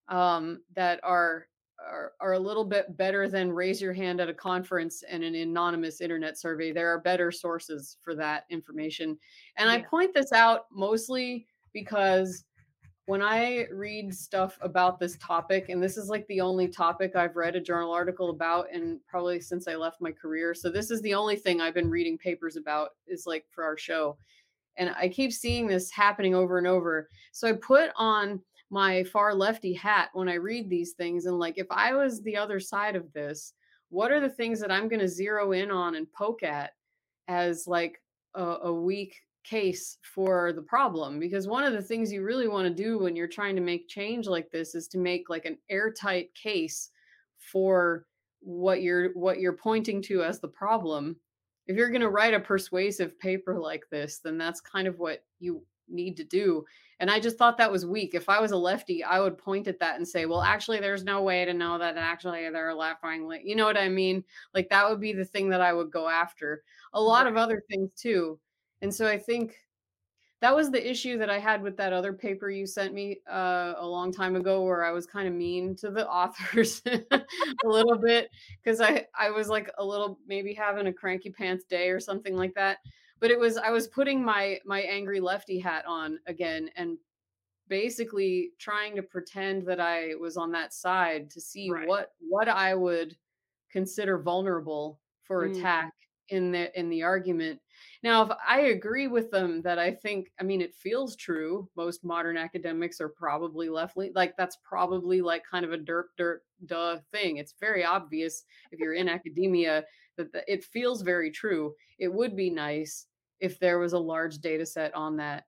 [0.09, 1.47] um, that are,
[1.81, 5.35] are are a little bit better than raise your hand at a conference and an
[5.35, 6.73] anonymous internet survey.
[6.73, 9.19] There are better sources for that information,
[9.57, 9.77] and yeah.
[9.77, 12.45] I point this out mostly because
[13.07, 17.37] when I read stuff about this topic, and this is like the only topic I've
[17.37, 20.55] read a journal article about, and probably since I left my career.
[20.55, 23.77] So this is the only thing I've been reading papers about is like for our
[23.77, 24.17] show.
[24.77, 27.09] And I keep seeing this happening over and over.
[27.33, 31.27] So I put on my far lefty hat when I read these things.
[31.27, 33.53] And like, if I was the other side of this,
[33.91, 36.71] what are the things that I'm going to zero in on and poke at
[37.29, 38.01] as like
[38.35, 42.67] a, a weak case for the problem because one of the things you really want
[42.67, 45.59] to do when you're trying to make change like this is to make like an
[45.69, 46.91] airtight case
[47.39, 48.07] for
[48.41, 51.17] what you're what you're pointing to as the problem.
[51.67, 55.25] If you're going to write a persuasive paper like this then that's kind of what
[55.41, 56.65] you need to do.
[57.01, 58.15] And i just thought that was weak.
[58.15, 61.05] If i was a lefty i would point at that and say well actually there's
[61.05, 64.23] no way to know that actually they're left wing you know what i mean?
[64.55, 66.63] Like that would be the thing that i would go after.
[66.95, 68.39] A lot of other things too
[68.83, 69.57] and so I think
[70.43, 73.75] that was the issue that I had with that other paper you sent me uh,
[73.77, 77.23] a long time ago, where I was kind of mean to the authors a
[77.65, 78.29] little bit
[78.63, 82.37] because I I was like a little maybe having a cranky pants day or something
[82.37, 82.79] like that.
[83.21, 86.99] But it was I was putting my my angry lefty hat on again and
[87.69, 91.87] basically trying to pretend that I was on that side to see right.
[91.87, 93.17] what what I would
[93.71, 95.57] consider vulnerable for mm.
[95.57, 95.93] attack
[96.31, 97.61] in the in the argument
[98.03, 101.69] now, if I agree with them that I think, I mean, it feels true.
[101.77, 104.15] Most modern academics are probably left leaning.
[104.15, 107.37] Like that's probably like kind of a dirt, dirt, duh thing.
[107.37, 109.85] It's very obvious if you're in academia
[110.17, 111.75] that the, it feels very true.
[112.01, 113.07] It would be nice
[113.39, 115.45] if there was a large data set on that.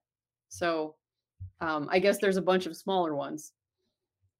[0.47, 0.95] So
[1.59, 3.51] um, I guess there's a bunch of smaller ones.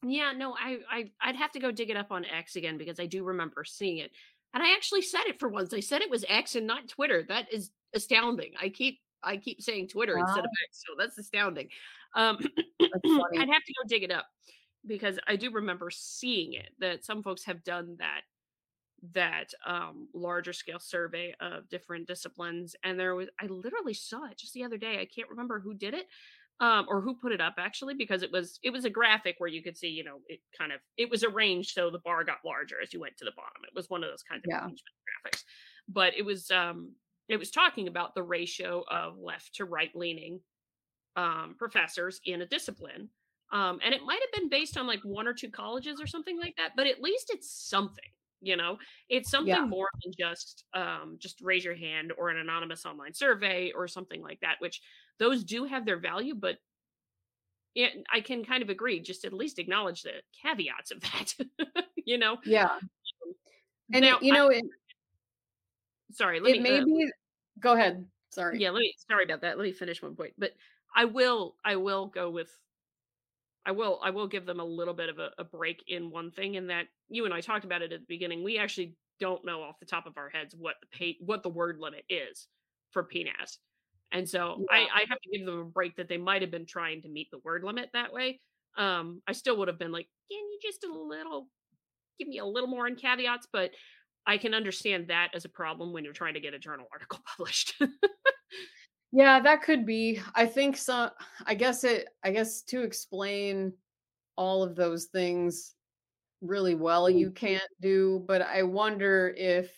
[0.03, 2.99] Yeah, no, I, I I'd have to go dig it up on X again because
[2.99, 4.11] I do remember seeing it.
[4.53, 5.73] And I actually said it for once.
[5.73, 7.23] I said it was X and not Twitter.
[7.27, 8.53] That is astounding.
[8.61, 10.23] I keep I keep saying Twitter wow.
[10.23, 11.69] instead of X, so that's astounding.
[12.15, 12.37] Um,
[12.81, 14.27] I'd have to go dig it up
[14.85, 18.21] because I do remember seeing it that some folks have done that
[19.13, 24.37] that um larger scale survey of different disciplines and there was I literally saw it
[24.37, 24.99] just the other day.
[24.99, 26.07] I can't remember who did it
[26.61, 29.49] um or who put it up actually because it was it was a graphic where
[29.49, 32.37] you could see, you know, it kind of it was arranged so the bar got
[32.45, 33.63] larger as you went to the bottom.
[33.63, 34.65] It was one of those kinds of yeah.
[34.65, 35.43] graphics.
[35.87, 36.93] But it was um
[37.27, 40.39] it was talking about the ratio of left to right leaning
[41.15, 43.09] um, professors in a discipline.
[43.51, 46.37] Um, and it might have been based on like one or two colleges or something
[46.37, 48.09] like that, but at least it's something,
[48.41, 49.65] you know, it's something yeah.
[49.65, 54.21] more than just um, just raise your hand or an anonymous online survey or something
[54.21, 54.81] like that, which
[55.19, 56.57] those do have their value, but
[57.75, 61.33] it, I can kind of agree, just at least acknowledge the caveats of that,
[61.95, 62.37] you know?
[62.45, 62.79] Yeah.
[63.93, 64.65] And now, you know, I, it,
[66.11, 66.39] sorry.
[66.39, 67.11] Let it me, may uh, be.
[67.59, 68.05] Go ahead.
[68.29, 68.59] Sorry.
[68.59, 68.71] Yeah.
[68.71, 68.93] Let me.
[69.09, 69.57] Sorry about that.
[69.57, 70.33] Let me finish one point.
[70.37, 70.51] But
[70.95, 71.55] I will.
[71.63, 72.49] I will go with.
[73.65, 73.99] I will.
[74.03, 76.67] I will give them a little bit of a, a break in one thing, in
[76.67, 78.43] that you and I talked about it at the beginning.
[78.43, 81.49] We actually don't know off the top of our heads what the pay, what the
[81.49, 82.47] word limit is
[82.91, 83.57] for PNAS.
[84.11, 84.77] And so yeah.
[84.77, 87.09] I, I have to give them a break that they might have been trying to
[87.09, 88.39] meet the word limit that way.
[88.77, 91.47] Um, I still would have been like, can you just a little
[92.19, 93.47] give me a little more in caveats?
[93.51, 93.71] But
[94.27, 97.19] I can understand that as a problem when you're trying to get a journal article
[97.37, 97.81] published.
[99.11, 100.21] yeah, that could be.
[100.35, 101.09] I think so.
[101.45, 103.73] I guess it, I guess to explain
[104.35, 105.75] all of those things
[106.41, 107.45] really well, you mm-hmm.
[107.45, 109.71] can't do, but I wonder if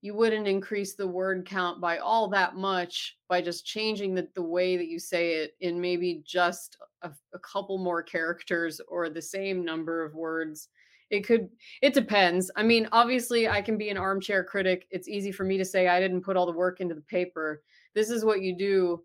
[0.00, 4.42] you wouldn't increase the word count by all that much by just changing the, the
[4.42, 9.20] way that you say it in maybe just a, a couple more characters or the
[9.20, 10.68] same number of words
[11.10, 11.48] it could
[11.82, 12.50] it depends.
[12.56, 14.86] I mean obviously i can be an armchair critic.
[14.90, 17.62] It's easy for me to say i didn't put all the work into the paper.
[17.94, 19.02] This is what you do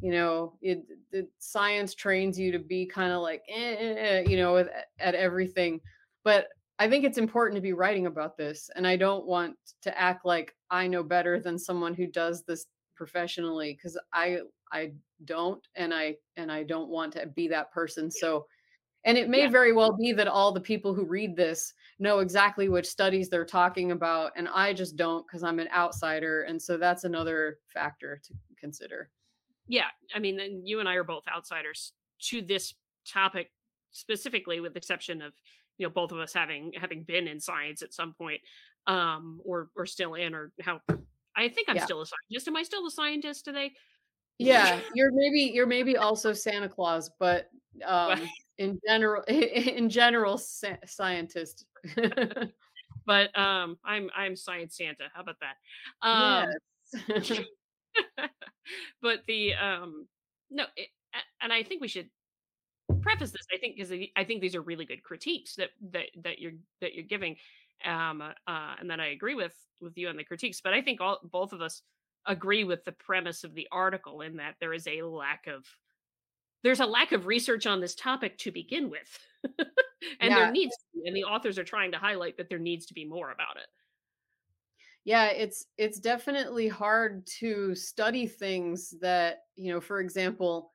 [0.00, 4.24] you know it, it science trains you to be kind of like eh, eh, eh,
[4.26, 5.80] you know at, at everything.
[6.24, 9.98] But i think it's important to be writing about this and i don't want to
[9.98, 14.38] act like i know better than someone who does this professionally because i
[14.72, 14.92] i
[15.24, 18.10] don't and i and i don't want to be that person.
[18.10, 18.46] So
[19.06, 19.48] and it may yeah.
[19.48, 23.44] very well be that all the people who read this know exactly which studies they're
[23.44, 24.32] talking about.
[24.36, 26.42] And I just don't because I'm an outsider.
[26.42, 29.10] And so that's another factor to consider.
[29.68, 29.86] Yeah.
[30.14, 31.92] I mean, you and I are both outsiders
[32.22, 32.74] to this
[33.06, 33.50] topic
[33.92, 35.32] specifically, with the exception of,
[35.78, 38.40] you know, both of us having having been in science at some point,
[38.88, 40.80] um, or or still in, or how
[41.36, 41.84] I think I'm Yeah.
[41.84, 42.48] still a scientist.
[42.48, 43.72] Am I still a scientist today?
[44.38, 47.50] Yeah, you're maybe you're maybe also Santa Claus, but
[47.84, 51.64] um, in general, in general, scientist.
[53.06, 55.04] but um, I'm I'm science Santa.
[55.14, 56.06] How about that?
[56.06, 56.48] Um,
[57.08, 57.40] yes.
[59.02, 60.06] but the um,
[60.50, 60.88] no, it,
[61.40, 62.08] and I think we should
[63.00, 63.46] preface this.
[63.52, 66.94] I think because I think these are really good critiques that that that you're that
[66.94, 67.36] you're giving,
[67.84, 70.60] um, uh, and that I agree with with you on the critiques.
[70.60, 71.82] But I think all both of us
[72.26, 75.64] agree with the premise of the article in that there is a lack of
[76.62, 79.18] there's a lack of research on this topic to begin with.
[80.20, 80.36] and Yeah.
[80.36, 82.94] there needs to be, and the authors are trying to highlight that there needs to
[82.94, 83.66] be more about it.
[85.04, 90.72] yeah, it's it's definitely hard to study things that, you know, for example,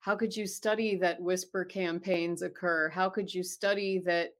[0.00, 2.88] how could you study that whisper campaigns occur?
[2.88, 4.32] How could you study that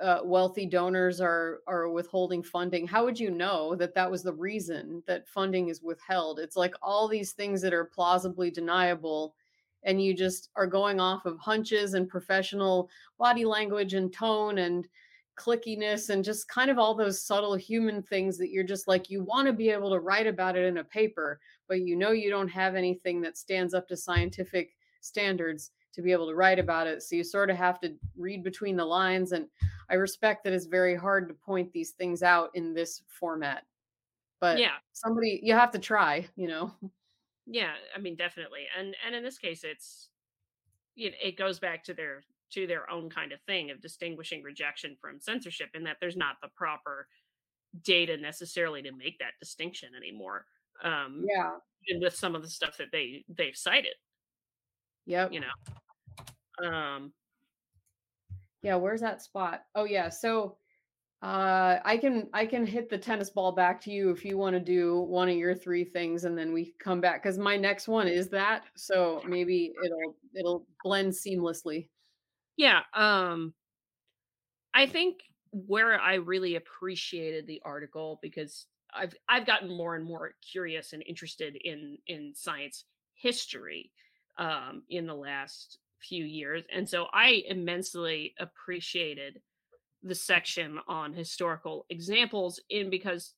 [0.00, 2.86] uh, wealthy donors are are withholding funding?
[2.88, 6.40] How would you know that that was the reason that funding is withheld?
[6.40, 9.36] It's like all these things that are plausibly deniable,
[9.86, 14.86] and you just are going off of hunches and professional body language and tone and
[15.36, 19.22] clickiness and just kind of all those subtle human things that you're just like you
[19.22, 22.30] want to be able to write about it in a paper but you know you
[22.30, 26.86] don't have anything that stands up to scientific standards to be able to write about
[26.86, 29.46] it so you sort of have to read between the lines and
[29.90, 33.64] i respect that it's very hard to point these things out in this format
[34.40, 36.72] but yeah, somebody you have to try you know
[37.46, 37.72] yeah.
[37.94, 38.66] I mean, definitely.
[38.78, 40.10] And and in this case, it's
[40.94, 44.42] you know, it goes back to their to their own kind of thing of distinguishing
[44.42, 47.08] rejection from censorship, in that there's not the proper
[47.82, 50.46] data necessarily to make that distinction anymore.
[50.82, 51.56] Um, yeah
[51.88, 53.94] and with some of the stuff that they they've cited,
[55.06, 56.66] yep you know.
[56.68, 57.12] Um,
[58.62, 59.62] Yeah, where's that spot?
[59.74, 60.56] Oh yeah, so
[61.22, 64.52] uh I can I can hit the tennis ball back to you if you want
[64.54, 67.88] to do one of your three things and then we come back cuz my next
[67.88, 68.66] one is that.
[68.76, 71.88] So maybe it'll it'll blend seamlessly.
[72.56, 73.54] Yeah, um
[74.74, 75.20] I think
[75.52, 81.02] where I really appreciated the article because I've I've gotten more and more curious and
[81.06, 83.92] interested in in science history
[84.38, 86.64] um in the last few years.
[86.70, 89.40] And so I immensely appreciated
[90.02, 93.34] the section on historical examples in because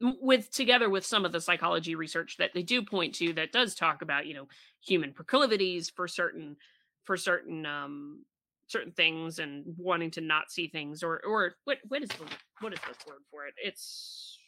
[0.00, 3.74] with together with some of the psychology research that they do point to that does
[3.74, 4.48] talk about you know
[4.80, 6.56] human proclivities for certain
[7.04, 8.24] for certain um
[8.72, 12.24] certain things and wanting to not see things or or what what is the
[12.60, 13.54] what is the word for it?
[13.62, 14.38] It's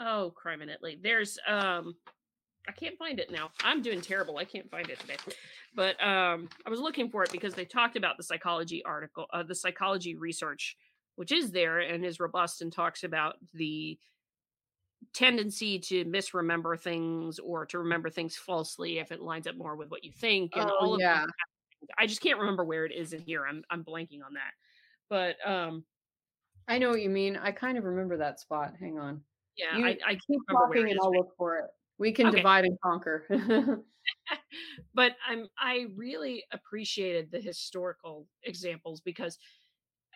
[0.00, 0.70] oh crime in
[1.02, 1.94] there's um
[2.68, 5.16] i can't find it now i'm doing terrible i can't find it today
[5.74, 9.42] but um i was looking for it because they talked about the psychology article uh,
[9.42, 10.76] the psychology research
[11.16, 13.98] which is there and is robust and talks about the
[15.12, 19.90] tendency to misremember things or to remember things falsely if it lines up more with
[19.90, 21.26] what you think and Oh all of yeah.
[21.98, 23.44] I just can't remember where it is in here.
[23.46, 24.52] I'm I'm blanking on that.
[25.10, 25.84] But um
[26.68, 27.36] I know what you mean.
[27.36, 28.74] I kind of remember that spot.
[28.78, 29.20] Hang on.
[29.56, 30.98] yeah, You I, I keep talking and.
[31.02, 31.66] I'll look for it.
[31.98, 32.30] We can Okay.
[32.30, 33.26] divide and conquer.
[34.94, 39.38] but I'm I really appreciated the historical examples because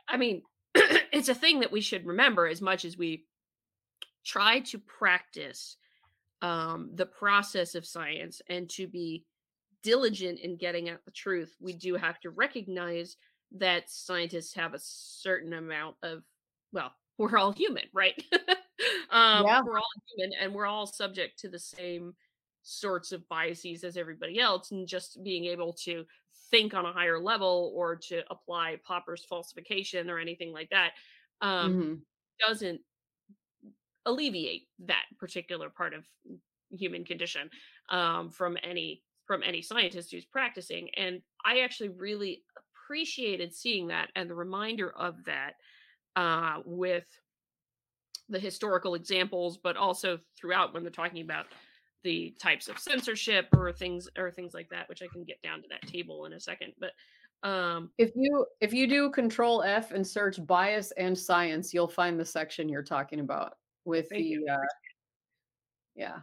[0.08, 0.42] I mean
[0.74, 3.26] it's a thing that we should remember as much as we
[4.24, 5.76] try to practice
[6.42, 9.24] um, the process of science and to be
[9.82, 13.16] diligent in getting at the truth, we do have to recognize
[13.52, 16.24] that scientists have a certain amount of,
[16.72, 18.22] well, we're all human, right?
[19.10, 19.62] Um, Yeah.
[19.64, 19.84] We're all
[20.16, 22.14] human and we're all subject to the same
[22.62, 24.72] sorts of biases as everybody else.
[24.72, 26.04] And just being able to
[26.50, 30.92] think on a higher level or to apply Popper's falsification or anything like that
[31.40, 32.02] um, Mhm.
[32.46, 32.80] doesn't
[34.04, 36.04] alleviate that particular part of
[36.70, 37.50] human condition
[37.90, 44.10] um, from any from any scientist who's practicing and i actually really appreciated seeing that
[44.14, 45.54] and the reminder of that
[46.14, 47.06] uh, with
[48.28, 51.46] the historical examples but also throughout when they're talking about
[52.04, 55.62] the types of censorship or things or things like that which i can get down
[55.62, 56.92] to that table in a second but
[57.42, 62.18] um If you if you do control F and search bias and science, you'll find
[62.18, 64.56] the section you're talking about with the uh
[65.94, 66.18] yeah.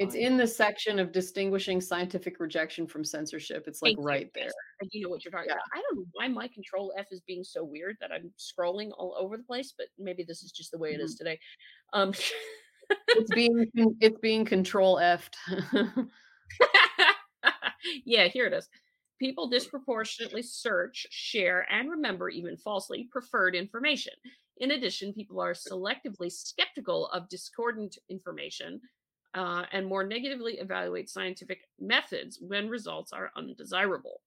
[0.00, 3.64] It's in the section of distinguishing scientific rejection from censorship.
[3.66, 4.04] It's like Thank you.
[4.04, 4.44] right there.
[4.44, 5.54] Yes, I know what you're talking Yeah.
[5.56, 5.64] about.
[5.74, 9.14] I don't know why my control F is being so weird that I'm scrolling all
[9.18, 11.04] over the place, but maybe this is just the way it Mm-hmm.
[11.04, 11.38] is today.
[11.92, 12.14] Um
[13.08, 13.70] It's being
[14.00, 15.36] it's being control F'd.
[18.04, 18.68] yeah, here it is.
[19.18, 24.14] People disproportionately search, share, and remember even falsely preferred information.
[24.56, 28.80] In addition, people are selectively skeptical of discordant information
[29.34, 34.20] uh, and more negatively evaluate scientific methods when results are undesirable.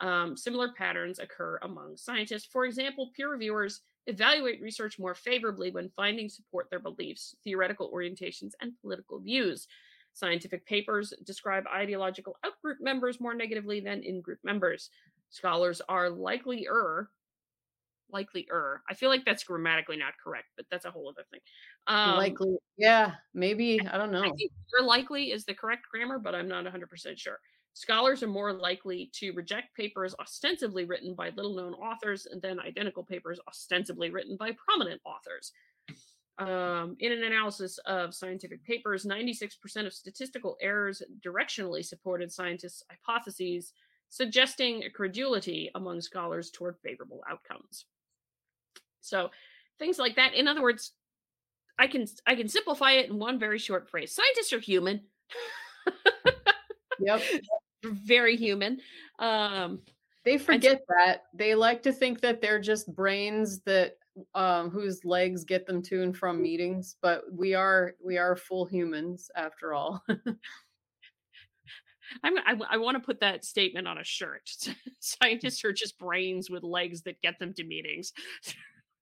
[0.00, 2.48] Um, similar patterns occur among scientists.
[2.50, 8.52] For example, peer reviewers evaluate research more favorably when findings support their beliefs, theoretical orientations,
[8.60, 9.66] and political views.
[10.12, 14.90] Scientific papers describe ideological outgroup members more negatively than in group members.
[15.30, 17.10] Scholars are likelier,
[18.10, 18.82] likelier.
[18.88, 21.40] I feel like that's grammatically not correct, but that's a whole other thing.
[21.86, 23.80] Um, likely, yeah, maybe.
[23.80, 24.22] I don't know.
[24.22, 24.50] I think
[24.82, 27.38] likely is the correct grammar, but I'm not 100% sure.
[27.76, 33.04] Scholars are more likely to reject papers ostensibly written by little known authors than identical
[33.04, 35.52] papers ostensibly written by prominent authors.
[36.38, 43.72] Um, in an analysis of scientific papers, 96% of statistical errors directionally supported scientists' hypotheses,
[44.10, 47.86] suggesting credulity among scholars toward favorable outcomes.
[49.06, 49.30] So,
[49.78, 50.34] things like that.
[50.34, 50.92] In other words,
[51.78, 54.14] I can I can simplify it in one very short phrase.
[54.14, 55.02] Scientists are human.
[57.00, 57.22] yep
[57.84, 58.80] very human.
[59.18, 59.80] Um,
[60.24, 61.24] they forget that.
[61.34, 63.98] They like to think that they're just brains that
[64.34, 68.64] um, whose legs get them to and from meetings, but we are we are full
[68.64, 70.02] humans after all.
[72.22, 74.48] I'm, I, I want to put that statement on a shirt.
[75.00, 78.12] Scientists are just brains with legs that get them to meetings.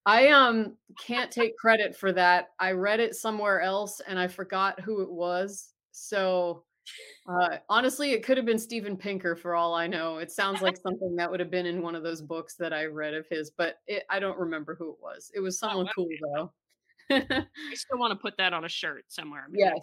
[0.06, 2.50] I um can't take credit for that.
[2.58, 5.72] I read it somewhere else and I forgot who it was.
[5.92, 6.64] So
[7.28, 10.18] uh, honestly, it could have been Steven Pinker for all I know.
[10.18, 12.84] It sounds like something that would have been in one of those books that I
[12.84, 15.30] read of his, but it, I don't remember who it was.
[15.34, 16.52] It was oh, someone oh, cool though.
[17.10, 19.46] I still want to put that on a shirt somewhere.
[19.50, 19.82] Maybe yes.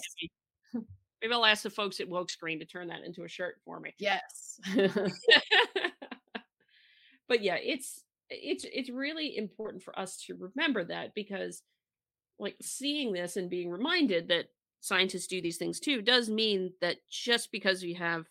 [0.74, 0.86] Maybe,
[1.22, 3.80] maybe I'll ask the folks at Woke Screen to turn that into a shirt for
[3.80, 3.96] me.
[3.98, 4.60] Yes.
[7.28, 11.62] but yeah, it's it's it's really important for us to remember that because
[12.40, 14.46] like seeing this and being reminded that
[14.80, 18.26] scientists do these things too does mean that just because we have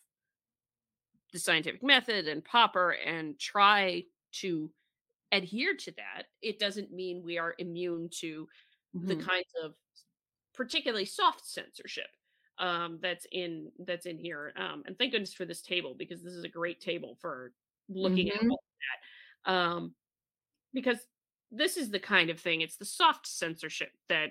[1.32, 4.70] the scientific method and Popper and try to
[5.32, 8.48] adhere to that, it doesn't mean we are immune to
[8.96, 9.06] mm-hmm.
[9.06, 9.74] the kinds of
[10.54, 12.08] particularly soft censorship
[12.58, 14.52] um, that's in that's in here.
[14.56, 17.52] Um, and thank goodness for this table because this is a great table for
[17.88, 18.46] looking mm-hmm.
[18.46, 19.06] at all that.
[19.44, 19.94] Um,
[20.72, 20.98] because
[21.50, 22.60] this is the kind of thing.
[22.60, 24.30] It's the soft censorship that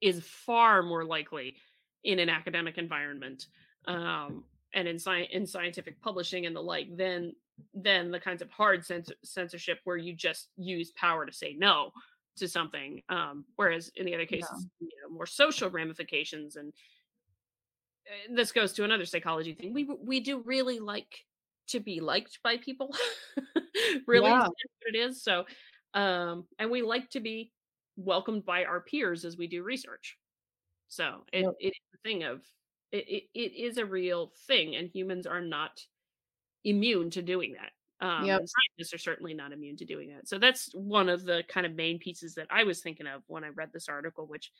[0.00, 1.56] is far more likely
[2.04, 3.46] in an academic environment
[3.86, 4.44] um,
[4.74, 7.32] and in, sci- in scientific publishing and the like than
[7.74, 11.90] than the kinds of hard cens- censorship where you just use power to say no
[12.36, 14.88] to something um, whereas in the other cases yeah.
[14.88, 16.72] you know, more social ramifications and
[18.06, 21.26] uh, this goes to another psychology thing we we do really like
[21.68, 22.94] to be liked by people
[24.06, 24.42] really yeah.
[24.42, 25.44] what it is so
[25.94, 27.52] um and we like to be
[28.04, 30.16] welcomed by our peers as we do research.
[30.88, 31.54] So it, yep.
[31.60, 32.42] it is a thing of
[32.92, 35.80] it, it, it is a real thing, and humans are not
[36.64, 37.70] immune to doing that.
[38.04, 38.40] Um, yep.
[38.40, 40.26] scientists are certainly not immune to doing that.
[40.26, 43.44] So that's one of the kind of main pieces that I was thinking of when
[43.44, 44.50] I read this article, which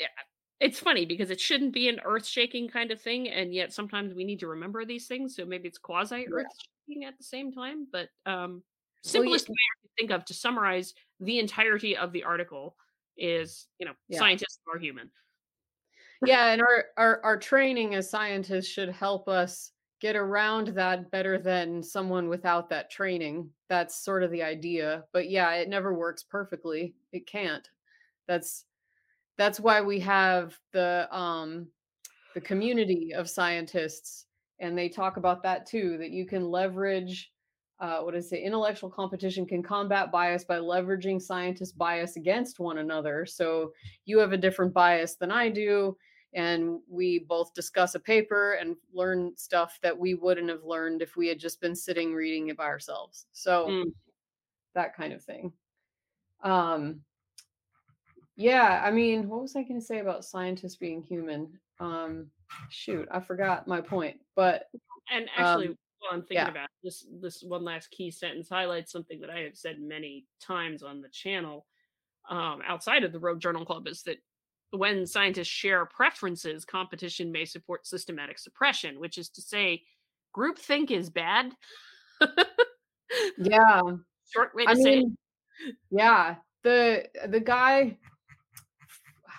[0.00, 0.06] yeah,
[0.60, 3.28] it's funny because it shouldn't be an earth shaking kind of thing.
[3.28, 5.36] And yet sometimes we need to remember these things.
[5.36, 6.46] So maybe it's quasi earth
[6.86, 7.86] shaking at the same time.
[7.90, 8.62] But um,
[9.02, 9.54] simplest well, yeah.
[9.54, 12.76] way I can think of to summarize the entirety of the article
[13.16, 14.18] is, you know, yeah.
[14.18, 15.10] scientists are human.
[16.24, 21.38] yeah, and our, our our training as scientists should help us get around that better
[21.38, 23.50] than someone without that training.
[23.68, 25.04] That's sort of the idea.
[25.12, 26.94] But yeah, it never works perfectly.
[27.12, 27.68] It can't.
[28.26, 28.64] That's
[29.36, 31.66] that's why we have the um
[32.34, 34.26] the community of scientists
[34.60, 37.32] and they talk about that too that you can leverage
[37.80, 38.40] uh, what is it?
[38.40, 43.26] Intellectual competition can combat bias by leveraging scientists' bias against one another.
[43.26, 43.72] So
[44.04, 45.96] you have a different bias than I do,
[46.34, 51.16] and we both discuss a paper and learn stuff that we wouldn't have learned if
[51.16, 53.26] we had just been sitting reading it by ourselves.
[53.32, 53.92] So mm.
[54.74, 55.52] that kind of thing.
[56.42, 57.00] Um,
[58.36, 61.58] yeah, I mean, what was I going to say about scientists being human?
[61.80, 62.30] Um,
[62.68, 64.18] shoot, I forgot my point.
[64.34, 64.64] But
[65.12, 65.76] and actually, um,
[66.10, 66.48] I'm thinking yeah.
[66.48, 70.82] about this this one last key sentence highlights something that I have said many times
[70.82, 71.66] on the channel
[72.28, 74.18] um, outside of the Rogue Journal Club is that
[74.70, 79.82] when scientists share preferences, competition may support systematic suppression, which is to say,
[80.36, 81.52] groupthink is bad.
[83.38, 83.80] yeah.
[84.30, 85.16] Short way to I say mean,
[85.66, 85.76] it.
[85.90, 86.36] Yeah.
[86.64, 87.98] The the guy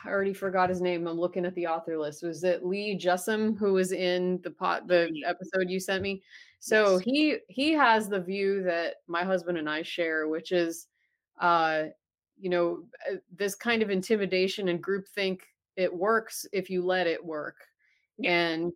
[0.06, 1.08] I already forgot his name.
[1.08, 2.24] I'm looking at the author list.
[2.24, 6.22] Was it Lee Jussim who was in the pot the episode you sent me?
[6.60, 7.02] So yes.
[7.02, 10.88] he he has the view that my husband and I share, which is
[11.40, 11.86] uh
[12.38, 15.40] you know, uh, this kind of intimidation and groupthink
[15.78, 17.58] it works if you let it work.
[18.18, 18.32] Yeah.
[18.32, 18.74] And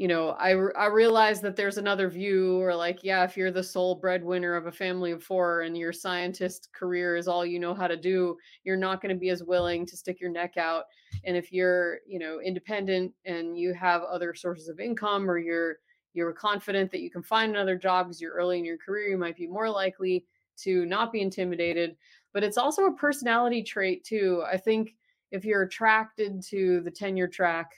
[0.00, 3.62] you know, i i realize that there's another view, or like, yeah, if you're the
[3.62, 7.74] sole breadwinner of a family of four and your scientist career is all you know
[7.74, 8.34] how to do,
[8.64, 10.84] you're not going to be as willing to stick your neck out.
[11.24, 15.76] And if you're, you know, independent and you have other sources of income, or you're
[16.14, 19.18] you're confident that you can find another job because you're early in your career, you
[19.18, 20.24] might be more likely
[20.62, 21.94] to not be intimidated.
[22.32, 24.44] But it's also a personality trait too.
[24.50, 24.94] I think
[25.30, 27.72] if you're attracted to the tenure track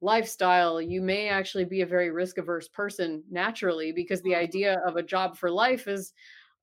[0.00, 4.96] lifestyle, you may actually be a very risk averse person naturally because the idea of
[4.96, 6.12] a job for life is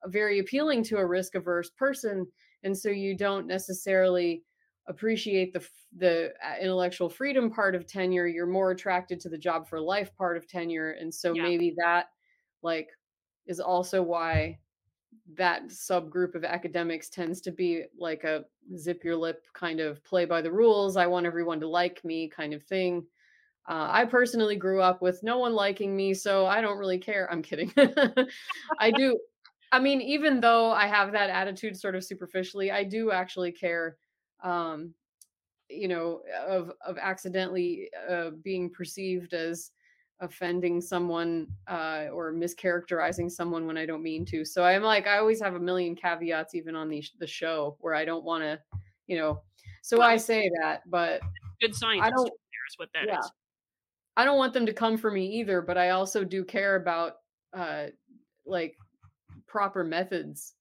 [0.08, 2.28] very appealing to a risk averse person.
[2.64, 4.44] And so you don't necessarily
[4.88, 5.68] appreciate the
[5.98, 10.16] the uh, intellectual freedom part of tenure you're more attracted to the job for life
[10.16, 11.42] part of tenure and so Yeah.
[11.42, 12.06] maybe that
[12.62, 12.90] like
[13.48, 14.60] is also why
[15.34, 18.46] that subgroup of academics tends to be like a
[18.78, 22.28] zip your lip kind of play by the rules i want everyone to like me
[22.30, 23.08] kind of thing
[23.68, 27.28] uh, i personally grew up with no one liking me so i don't really care.
[27.32, 27.74] I'm kidding.
[28.80, 29.20] I do
[29.72, 33.98] i mean even though i have that attitude sort of superficially i do actually care
[34.44, 34.94] um
[35.70, 39.72] you know of of accidentally uh, being perceived as
[40.22, 44.46] offending someone uh or mischaracterizing someone when i don't mean to.
[44.46, 47.96] So i'm like i always have a million caveats even on the the show where
[47.96, 48.60] i don't want to
[49.08, 49.42] you know
[49.82, 51.20] so i say that but
[51.60, 53.32] Good scientist don't- there is what that is.
[54.18, 57.14] I don't want them to come for me either, but I also do care about
[57.54, 57.88] uh
[58.46, 58.76] like
[59.48, 60.54] proper methods.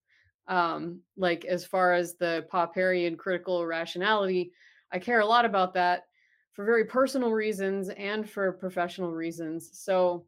[0.49, 4.53] Um like as far as the Popperian critical rationality,
[4.93, 6.05] I care a lot about that
[6.53, 9.71] for very personal reasons and for professional reasons.
[9.73, 10.27] So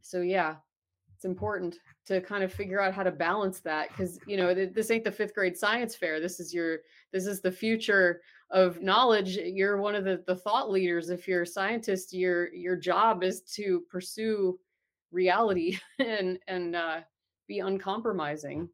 [0.00, 0.56] so yeah,
[1.22, 4.74] it's important to kind of figure out how to balance that cuz you know th-
[4.74, 6.18] this ain't the 5th grade science fair.
[6.18, 6.80] This is your
[7.12, 9.36] this is the future of knowledge.
[9.36, 11.10] You're one of the, the thought leaders.
[11.10, 14.58] If you're a scientist your your job is to pursue
[15.12, 17.00] reality and and uh,
[17.46, 18.68] be uncompromising.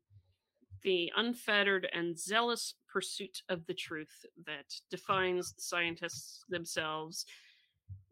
[0.84, 7.26] The unfettered and zealous pursuit of the truth that defines the scientists themselves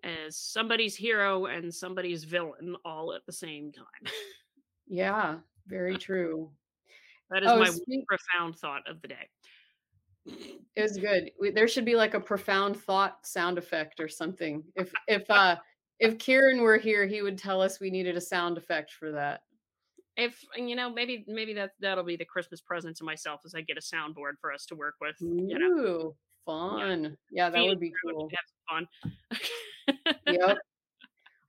[0.06, 4.12] as somebody's hero and somebody's villain all at the same time.
[4.86, 5.36] yeah
[5.66, 6.50] very true
[7.30, 9.28] That is Oh, my speak- profound thought of the day.
[10.76, 14.62] it was good we, there should be like a profound thought sound effect or something
[14.74, 15.56] if if uh
[15.98, 19.40] if kieran were here he would tell us we needed a sound effect for that
[20.16, 23.60] If you know, maybe maybe that that'll be the Christmas present to myself as I
[23.62, 25.16] get a soundboard for us to work with.
[25.20, 26.14] You know, Ooh,
[26.46, 28.28] fun yeah that feeding would be cool
[28.68, 28.88] fun.
[30.26, 30.58] yep.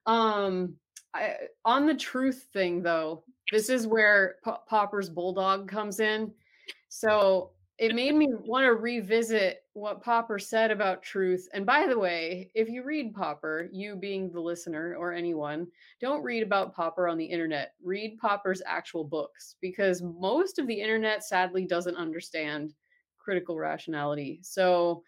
[0.06, 0.76] Um,
[1.14, 1.34] I,
[1.66, 6.32] on the truth thing though, this is where P- Popper's bulldog comes in.
[6.90, 11.48] So it made me want to revisit what Popper said about truth.
[11.54, 15.68] And by the way, if you read Popper, you being the listener or anyone,
[16.02, 17.74] don't read about Popper on the internet.
[17.84, 22.74] Read Popper's actual books because most of the internet sadly doesn't understand
[23.18, 24.40] critical rationality.
[24.42, 25.04] So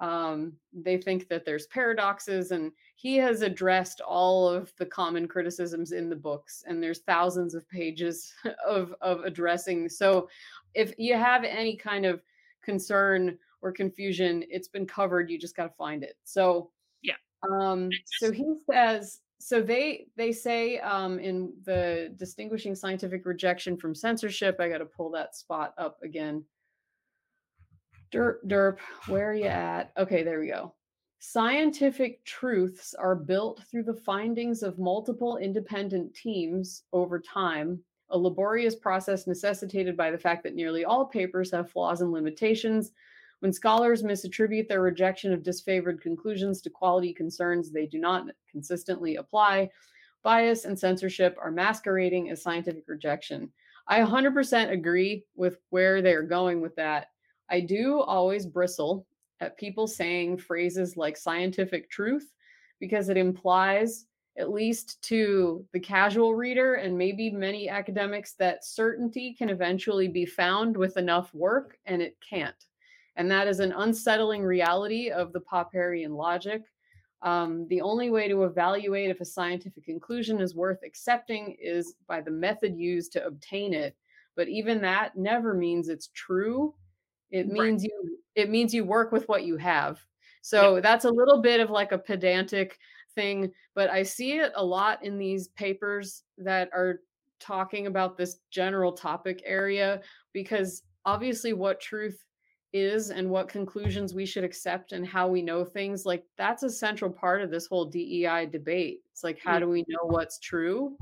[0.00, 5.92] um, they think that there's paradoxes and he has addressed all of the common criticisms
[5.92, 8.32] in the books and there's thousands of pages
[8.66, 9.88] of of addressing.
[9.88, 10.28] So
[10.74, 12.22] if you have any kind of
[12.62, 16.16] concern or confusion it's been covered you just got to find it.
[16.24, 16.70] So
[17.02, 17.14] Yeah.
[17.50, 23.94] um so he says so they they say um in the distinguishing scientific rejection from
[23.94, 26.44] censorship i got to pull that spot up again
[28.12, 30.74] derp derp where are you at okay there we go
[31.24, 37.78] Scientific truths are built through the findings of multiple independent teams over time,
[38.10, 42.90] a laborious process necessitated by the fact that nearly all papers have flaws and limitations.
[43.38, 49.14] When scholars misattribute their rejection of disfavored conclusions to quality concerns they do not consistently
[49.14, 49.70] apply,
[50.24, 53.52] bias and censorship are masquerading as scientific rejection.
[53.86, 57.11] I 100% agree with where they're going with that.
[57.52, 59.06] I do always bristle
[59.40, 62.32] at people saying phrases like scientific truth
[62.80, 64.06] because it implies,
[64.38, 70.24] at least to the casual reader and maybe many academics, that certainty can eventually be
[70.24, 72.66] found with enough work, and it can't.
[73.16, 76.62] And that is an unsettling reality of the Popperian logic.
[77.20, 82.22] Um, the only way to evaluate if a scientific conclusion is worth accepting is by
[82.22, 83.94] the method used to obtain it.
[84.34, 86.74] But even that never means it's true.
[87.32, 87.70] It Right.
[87.70, 90.00] means you it means you work with what you have.
[90.40, 92.78] So that's a little bit of like a pedantic
[93.14, 97.00] thing, but I see it a lot in these papers that are
[97.40, 100.00] talking about this general topic area
[100.32, 102.24] because obviously what truth
[102.72, 106.70] is and what conclusions we should accept and how we know things like that's a
[106.70, 109.00] central part of this whole DEI debate.
[109.12, 109.60] It's like how mm.
[109.60, 110.96] do we know what's true?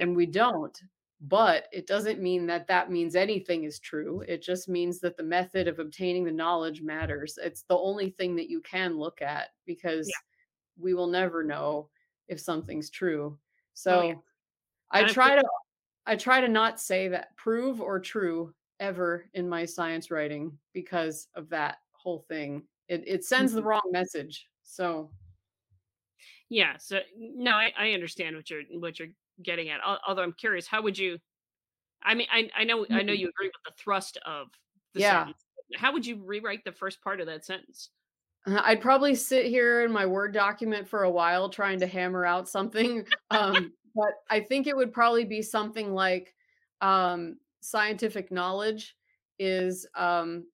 [0.00, 0.78] And we don't.
[1.20, 4.20] But it doesn't mean that that means anything is true.
[4.28, 7.38] It just means that the method of obtaining the knowledge matters.
[7.42, 10.14] It's the only thing that you can look at because Yeah.
[10.78, 11.90] we will never know
[12.28, 13.38] if something's true.
[13.88, 14.14] Oh, So yeah.
[14.92, 15.44] I try to
[16.06, 21.28] I try to not say that prove or true ever in my science writing because
[21.34, 22.68] of that whole thing.
[22.88, 23.64] It it sends the Mhm.
[23.64, 24.48] wrong message.
[24.62, 25.12] So
[26.48, 26.76] Yeah.
[26.78, 29.08] So no, I, I understand what you're what you're
[29.42, 29.80] getting at.
[29.82, 31.18] Although I'm curious, how would you?
[32.02, 33.14] I mean, I I know I know Mhm.
[33.14, 34.48] you agree with the thrust of
[34.94, 35.02] the Yeah.
[35.02, 35.44] sentence.
[35.76, 37.90] How would you rewrite the first part of that sentence?
[38.46, 42.24] Uh, I'd probably sit here in my Word document for a while trying to hammer
[42.24, 43.06] out something.
[43.30, 46.34] Um, but I think it would probably be something like
[46.80, 48.96] um, scientific knowledge
[49.38, 50.46] is um,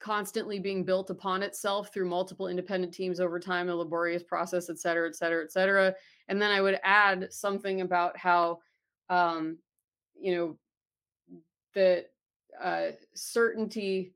[0.00, 4.78] constantly being built upon itself through multiple independent teams over time, a laborious process, et
[4.78, 5.94] cetera, et cetera, et cetera.
[6.30, 8.60] And then I would add something about how,
[9.10, 9.58] um,
[10.14, 10.58] you know,
[11.74, 12.06] that
[12.62, 14.14] uh, certainty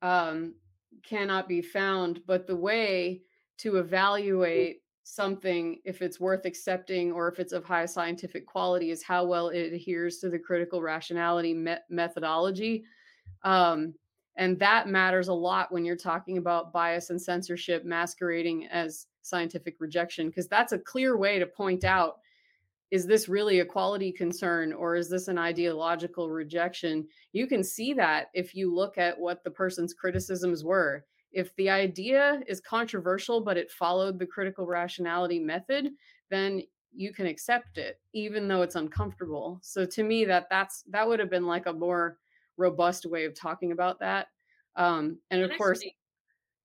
[0.00, 0.54] um,
[1.02, 3.20] cannot be found, but the way
[3.58, 9.02] to evaluate something, if it's worth accepting or if it's of high scientific quality, is
[9.02, 12.84] how well it adheres to the critical rationality me- methodology.
[13.42, 13.92] Um,
[14.36, 19.76] and that matters a lot when you're talking about bias and censorship masquerading as scientific
[19.80, 22.18] rejection, because that's a clear way to point out
[22.90, 27.08] is this really a quality concern or is this an ideological rejection?
[27.32, 31.04] You can see that if you look at what the person's criticisms were.
[31.32, 35.90] If the idea is controversial, but it followed the critical rationality method,
[36.30, 36.62] then
[36.92, 39.58] you can accept it, even though it's uncomfortable.
[39.62, 42.18] So to me, that that's that would have been like a more
[42.56, 44.28] robust way of talking about that.
[44.76, 45.82] Um, and of And course,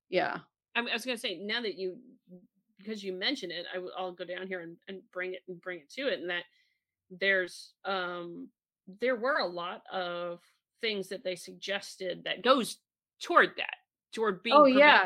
[0.08, 0.38] yeah,
[0.76, 1.98] I was going to say now that you
[2.82, 5.60] because you mentioned it, I will I'll go down here and, and bring it and
[5.60, 6.44] bring it to it, and that
[7.10, 8.48] there's um
[9.00, 10.40] there were a lot of
[10.80, 12.78] things that they suggested that goes
[13.20, 13.74] toward that
[14.12, 15.04] toward being oh yeah,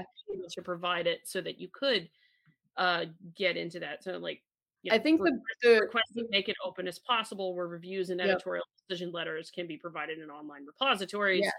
[0.51, 2.09] to provide it so that you could
[2.77, 3.05] uh
[3.37, 4.43] get into that so like
[4.83, 5.31] you I think re-
[5.63, 9.51] the the request to make it open as possible where reviews and editorial decision letters
[9.51, 11.45] can be provided in online repositories.
[11.45, 11.53] Yes.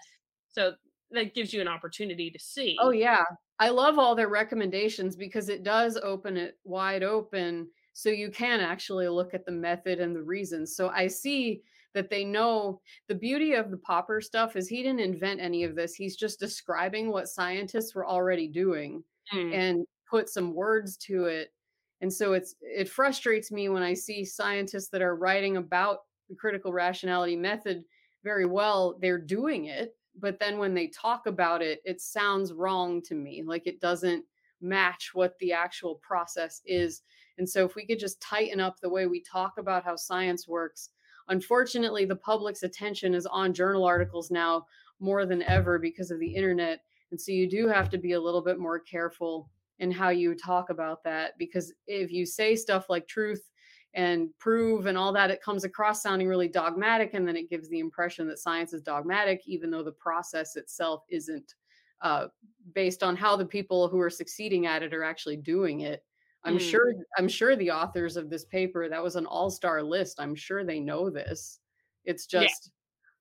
[0.50, 0.74] so
[1.12, 3.24] that gives you an opportunity to see Oh yeah.
[3.60, 8.60] I love all their recommendations because it does open it wide open so you can
[8.60, 10.76] actually look at the method and the reasons.
[10.76, 15.00] So I see that they know the beauty of the Popper stuff is he didn't
[15.00, 15.96] invent any of this.
[15.96, 19.04] He's just describing what scientists were already doing
[19.34, 19.54] Mm.
[19.54, 21.52] and put some words to it.
[22.02, 26.00] And so it's it frustrates me when I see scientists that are writing about
[26.30, 27.86] the critical rationality method
[28.24, 33.02] very well, they're doing it, but then when they talk about it, it sounds wrong
[33.04, 33.44] to me.
[33.46, 34.24] Like it doesn't
[34.62, 37.02] match what the actual process is.
[37.38, 40.48] And so if we could just tighten up the way we talk about how science
[40.48, 40.90] works,
[41.28, 44.66] unfortunately the public's attention is on journal articles now
[45.00, 46.80] more than ever because of the internet.
[47.12, 49.50] And so you do have to be a little bit more careful
[49.80, 53.50] in how you talk about that because if you say stuff like truth
[53.96, 57.14] and prove and all that, it comes across sounding really dogmatic.
[57.14, 61.04] And then it gives the impression that science is dogmatic, even though the process itself
[61.10, 61.56] isn't
[62.02, 62.28] uh,
[62.74, 66.04] based on how the people who are succeeding at it are actually doing it.
[66.44, 66.70] I'm Mm.
[66.70, 70.20] sure I'm sure the authors of this paper that was an all-star list.
[70.20, 71.60] I'm sure they know this.
[72.04, 72.42] It's Yeah.
[72.44, 72.72] just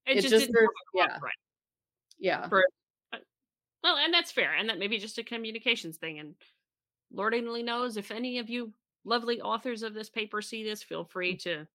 [0.07, 1.25] it, it just, just didn't there's- come across yeah.
[1.25, 1.39] right.
[2.43, 2.49] yeah.
[2.49, 2.65] for
[3.15, 3.19] uh,
[3.83, 6.35] well and that's fair and that may be just a communications thing and
[7.11, 8.71] lord only knows if any of you
[9.05, 11.67] lovely authors of this paper see this feel free to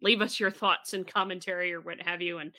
[0.00, 2.52] leave us your thoughts and commentary or what have you and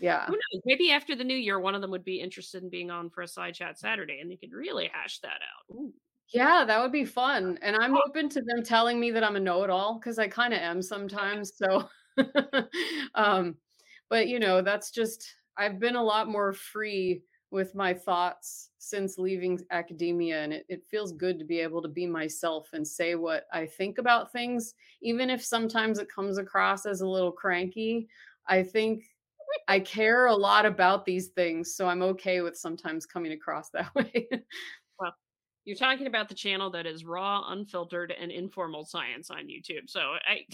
[0.00, 0.26] Yeah.
[0.26, 2.90] who knows maybe after the new year one of them would be interested in being
[2.90, 5.92] on for a side chat saturday and you could really hash that out Ooh.
[6.32, 7.58] Yeah, that would be fun.
[7.62, 10.60] And I'm open to them telling me that I'm a know-it-all because I kind of
[10.60, 11.52] am sometimes.
[11.56, 11.88] So,
[13.14, 13.56] um,
[14.10, 19.18] but you know, that's just I've been a lot more free with my thoughts since
[19.18, 23.14] leaving academia, and it, it feels good to be able to be myself and say
[23.14, 28.08] what I think about things, even if sometimes it comes across as a little cranky.
[28.46, 29.04] I think
[29.66, 33.94] I care a lot about these things, so I'm okay with sometimes coming across that
[33.94, 34.28] way.
[34.98, 35.14] Well
[35.64, 40.14] you're talking about the channel that is raw unfiltered and informal science on youtube so
[40.26, 40.46] i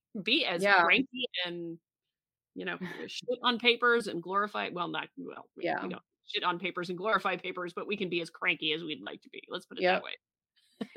[0.22, 0.84] be as Yeah.
[0.84, 1.76] cranky and
[2.54, 2.78] you know
[3.08, 5.82] shit on papers and glorify well not well we, Yeah.
[5.82, 8.82] we don't shit on papers and glorify papers but we can be as cranky as
[8.82, 10.02] we'd like to be let's put it Yep.
[10.02, 10.12] that way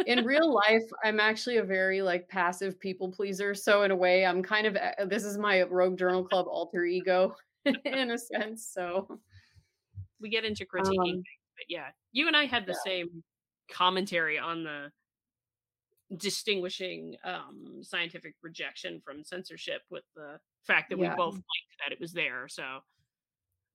[0.06, 4.26] in real life i'm actually a very like passive people pleaser so in a way
[4.26, 7.36] i'm kind of uh, this is my rogue journal club alter ego
[7.86, 9.20] in a sense so
[10.20, 11.24] we get into critiquing Um, things,
[11.56, 12.80] but yeah, you and I had the yeah.
[12.92, 13.24] same
[13.72, 14.92] commentary on the
[16.16, 22.00] distinguishing um scientific rejection from censorship with the fact that we both liked that it
[22.00, 22.48] was there.
[22.48, 22.64] So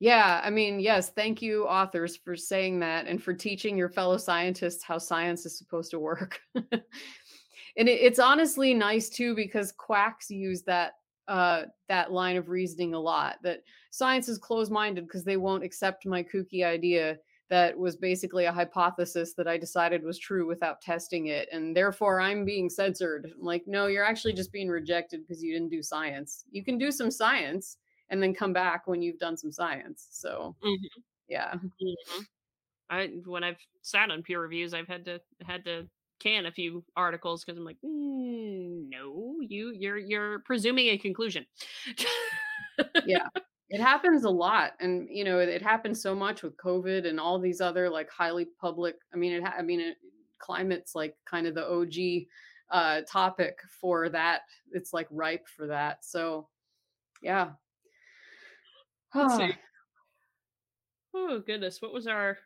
[0.02, 4.16] Yeah, I mean, yes, thank you, authors, for saying that and for teaching your fellow
[4.16, 6.40] scientists how science is supposed to work.
[6.56, 6.82] and
[7.76, 10.94] it, it's honestly nice too because quacks use that
[11.28, 13.60] uh that line of reasoning a lot that
[13.92, 17.16] science is closed-minded because they won't accept my kooky idea
[17.48, 22.20] that was basically a hypothesis that I decided was true without testing it and therefore
[22.20, 23.30] I'm being censored.
[23.32, 26.44] I'm like, no, you're actually just being rejected because you didn't do science.
[26.50, 27.76] You can do some science
[28.12, 30.08] and then come back when you've done some science.
[30.12, 31.02] So Mhm.
[31.28, 31.58] yeah.
[31.80, 32.26] Mhm.
[32.90, 35.88] I when I've sat on peer reviews, I've had to had to
[36.20, 41.46] can a few articles because I'm like, "Mm, no, you you're you're presuming a conclusion.
[43.04, 43.28] Yeah.
[43.70, 44.72] It happens a lot.
[44.80, 48.10] And you know, it, it happens so much with COVID and all these other like
[48.10, 48.96] highly public.
[49.14, 49.96] I mean, it ha- I mean it,
[50.38, 52.28] climate's like kind of the OG
[52.70, 54.42] uh topic for that.
[54.72, 56.04] It's like ripe for that.
[56.04, 56.48] So
[57.22, 57.52] yeah.
[59.14, 59.54] See.
[61.14, 62.38] oh goodness, what was our?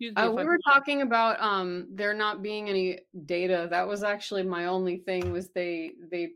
[0.00, 3.66] Excuse me Uh, we were talking about um there not being any data.
[3.70, 6.30] That was actually my only thing was they they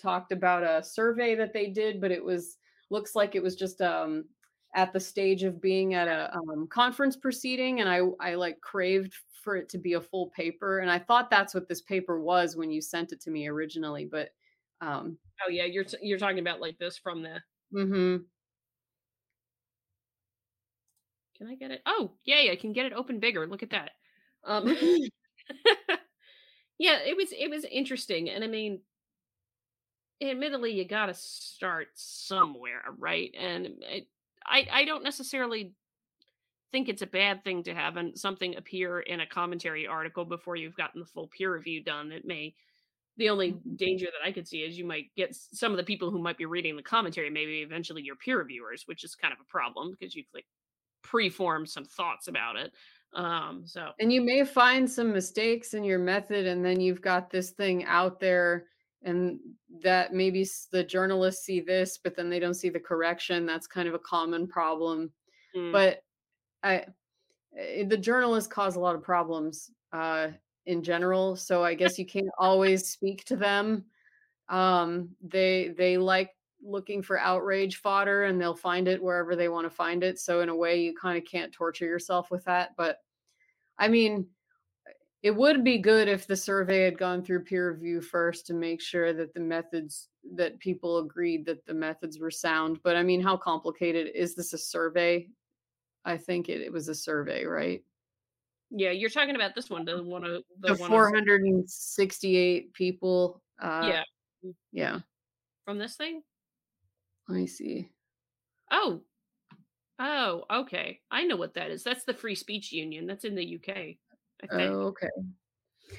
[0.00, 2.58] talked about a survey that they did, but it was
[2.90, 4.24] looks like it was just um
[4.76, 9.14] at the stage of being at a um, conference proceeding and I I like craved
[9.42, 12.54] for it to be a full paper and I thought that's what this paper was
[12.54, 14.28] when you sent it to me originally, but
[14.80, 17.40] um Oh yeah, you're t- you're talking about like this from the.
[17.74, 18.22] Mm-hmm.
[21.36, 21.82] Can I get it?
[21.86, 23.46] Oh yay, I can get it open bigger.
[23.46, 23.90] Look at that.
[24.44, 24.66] Um,
[26.78, 28.80] yeah, it was it was interesting, and I mean,
[30.20, 33.32] admittedly, you got to start somewhere, right?
[33.38, 34.08] And it,
[34.44, 35.72] I I don't necessarily
[36.72, 40.56] think it's a bad thing to have an, something appear in a commentary article before
[40.56, 42.12] you've gotten the full peer review done.
[42.12, 42.54] It may
[43.18, 43.76] the only Mhm.
[43.76, 46.38] danger that I could see is you might get some of the people who might
[46.38, 49.92] be reading the commentary, maybe eventually your peer reviewers, which is kind of a problem
[49.92, 50.46] because you've like
[51.02, 52.72] preformed some thoughts about it.
[53.14, 57.30] Um, so And you may find some mistakes in your method, and then you've got
[57.30, 58.68] this thing out there,
[59.02, 59.40] and
[59.82, 63.44] that maybe the journalists see this, but then they don't see the correction.
[63.44, 65.12] That's kind of a common problem.
[65.54, 66.02] mm, But
[66.62, 66.86] I,
[67.56, 70.32] eh, the journalists cause a lot of problems uh,
[70.68, 73.84] in general, so I guess you can't always speak to them.
[74.48, 76.30] Um, they they like
[76.62, 80.18] looking for outrage fodder, and they'll find it wherever they want to find it.
[80.18, 82.76] So in a way, you kind of can't torture yourself with that.
[82.76, 82.98] But
[83.78, 84.26] I mean,
[85.22, 88.80] it would be good if the survey had gone through peer review first to make
[88.80, 92.78] sure that the methods that people agreed that the methods were sound.
[92.82, 95.28] But I mean, how complicated is this a survey?
[96.04, 97.82] I think it, it was a survey, right?
[98.70, 103.42] Yeah, you're talking about this one, the one of the, The one of- 468 people.
[103.60, 104.02] Uh,
[104.42, 105.00] yeah, Yeah.
[105.64, 106.22] from this thing.
[107.28, 107.88] Let me see.
[108.70, 109.02] Oh,
[109.98, 111.00] oh, okay.
[111.10, 111.82] I know what that is.
[111.82, 113.06] That's the Free Speech Union.
[113.06, 113.98] That's in the UK.
[114.42, 114.70] I think.
[114.70, 115.08] Oh, okay.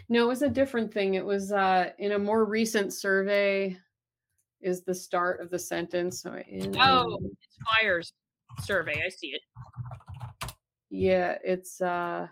[0.08, 1.16] No, it was a different thing.
[1.16, 3.76] It was uh, in a more recent survey.
[4.62, 6.22] Is the start of the sentence?
[6.22, 8.14] So in Oh, it's FIRE's
[8.64, 9.02] survey.
[9.06, 9.42] I see it.
[10.90, 12.28] Yeah, it's uh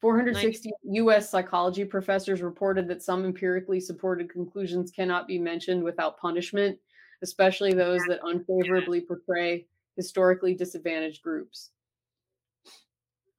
[0.00, 6.78] 460 US psychology professors reported that some empirically supported conclusions cannot be mentioned without punishment,
[7.22, 11.70] especially those that unfavorably portray historically disadvantaged groups.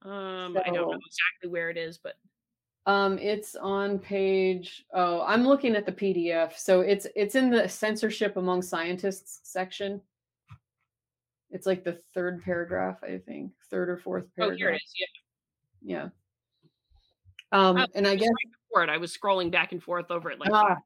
[0.02, 2.14] Um, I don't know exactly where it is, but
[2.86, 6.56] Um it's on page oh, I'm looking at the PDF.
[6.56, 10.00] So it's it's in the censorship among scientists section.
[11.50, 14.54] It's like the third paragraph, I think, third or fourth paragraph.
[14.54, 14.92] oh, here it is.
[14.98, 16.02] Yeah.
[16.02, 16.08] Yeah.
[17.52, 18.28] Um, Oh, and I guess.
[18.74, 20.76] I was scrolling back and forth over it like ah,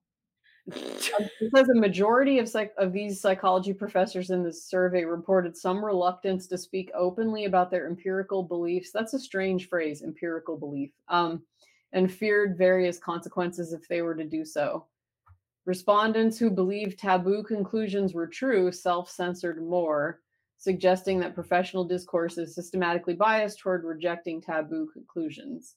[0.66, 5.84] it says a majority of psych- of these psychology professors in this survey reported some
[5.84, 8.90] reluctance to speak openly about their empirical beliefs.
[8.92, 10.90] That's a strange phrase, empirical belief.
[11.08, 11.42] Um,
[11.92, 14.86] and feared various consequences if they were to do so.
[15.64, 20.20] Respondents who believed taboo conclusions were true self-censored more,
[20.58, 25.76] suggesting that professional discourse is systematically biased toward rejecting taboo conclusions.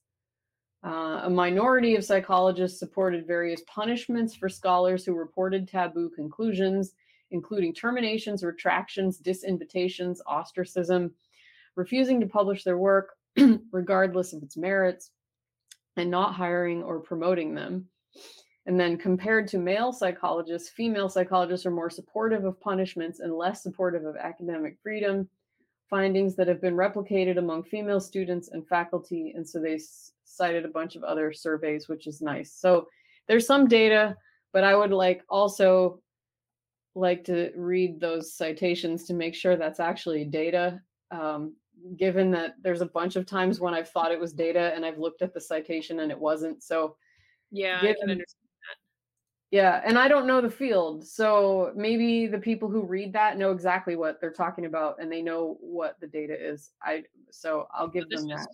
[0.86, 6.93] Uh, a minority of psychologists supported various punishments for scholars who reported taboo conclusions,
[7.32, 11.11] including terminations, retractions, disinvitations, ostracism,
[11.75, 13.09] refusing to publish their work,
[13.71, 15.11] regardless of its merits,
[15.97, 17.86] and not hiring or promoting them.
[18.65, 23.63] And then compared to male psychologists, female psychologists are more supportive of punishments and less
[23.63, 25.27] supportive of academic freedom.
[25.89, 29.34] Findings that have been replicated among female students and faculty.
[29.36, 29.80] And so they
[30.30, 32.53] cited a bunch of other surveys, which is nice.
[32.53, 32.88] So
[33.27, 34.15] there's some data,
[34.53, 36.01] but I would like also
[36.95, 40.82] like to read those citations to make sure that's actually data.
[41.11, 41.55] Um,
[41.97, 44.97] given that there's a bunch of times when I've thought it was data and I've
[44.97, 46.61] looked at the citation and it wasn't.
[46.63, 46.95] So
[47.51, 48.23] Yeah, I Given-
[49.51, 51.07] yeah, and I don't know the field.
[51.07, 55.23] So maybe the people who read that know exactly what they're talking about and they
[55.23, 56.71] know what the data is.
[56.84, 58.47] I so I'll give them that.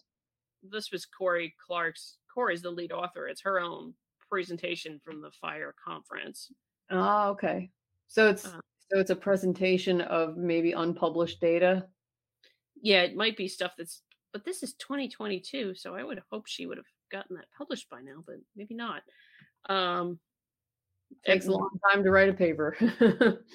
[0.71, 2.17] This was Cory Clark's.
[2.33, 3.27] Cory's the lead author.
[3.27, 3.93] It's her own
[4.29, 6.51] presentation from the FIRE conference.
[6.89, 7.71] Ah, okay.
[8.07, 8.59] So it's Uh.
[8.91, 11.87] so it's a presentation of maybe unpublished data.
[12.81, 14.01] Yeah, it might be stuff that's,
[14.33, 18.01] but this is 2022, so I would hope she would have gotten that published by
[18.01, 19.01] now, but maybe not.
[19.69, 20.19] Um,
[21.25, 22.75] Takes a long time to write a paper.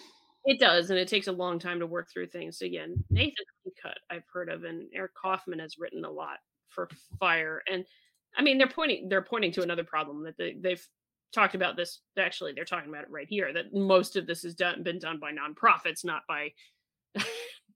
[0.47, 2.59] It does, and it takes a long time to work through things.
[2.59, 3.45] So yeah, Nathan
[3.83, 6.39] Cut I've heard of, and Eric Kaufmann has written a lot
[6.71, 7.63] for FIRE.
[7.71, 7.85] And
[8.37, 10.87] I mean, they're pointing they're pointing to another problem that they, they've
[11.33, 12.01] talked about this.
[12.19, 13.53] Actually, they're talking about it right here.
[13.53, 16.53] That most of this has done been done by nonprofits, not by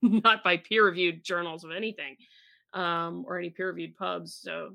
[0.03, 2.17] not by peer reviewed journals of anything,
[2.73, 4.39] um, or any peer reviewed pubs.
[4.41, 4.75] So,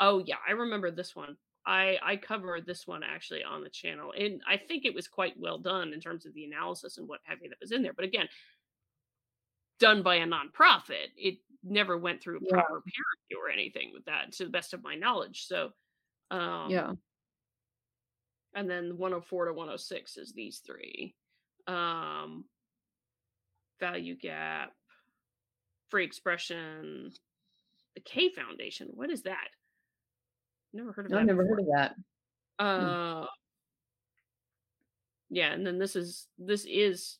[0.00, 1.36] oh yeah, I remember this one.
[1.66, 5.34] I I covered this one actually on the channel, and I think it was quite
[5.38, 7.94] well done in terms of the analysis and what have you that was in there.
[7.94, 8.28] But again,
[9.80, 12.50] done by a nonprofit, it never went through Yeah.
[12.52, 15.46] proper peer review or anything with that, to the best of my knowledge.
[15.46, 15.70] So,
[16.30, 16.92] um, yeah.
[18.54, 21.14] and then 104 to 106 is these three
[21.66, 22.44] um
[23.80, 24.72] value gap
[25.88, 27.10] free expression
[27.94, 29.48] the k foundation what is that
[30.74, 31.56] never heard of that I've never before.
[31.56, 31.72] heard of
[32.58, 32.62] that.
[32.62, 33.26] uh
[35.30, 37.18] yeah and then this is this is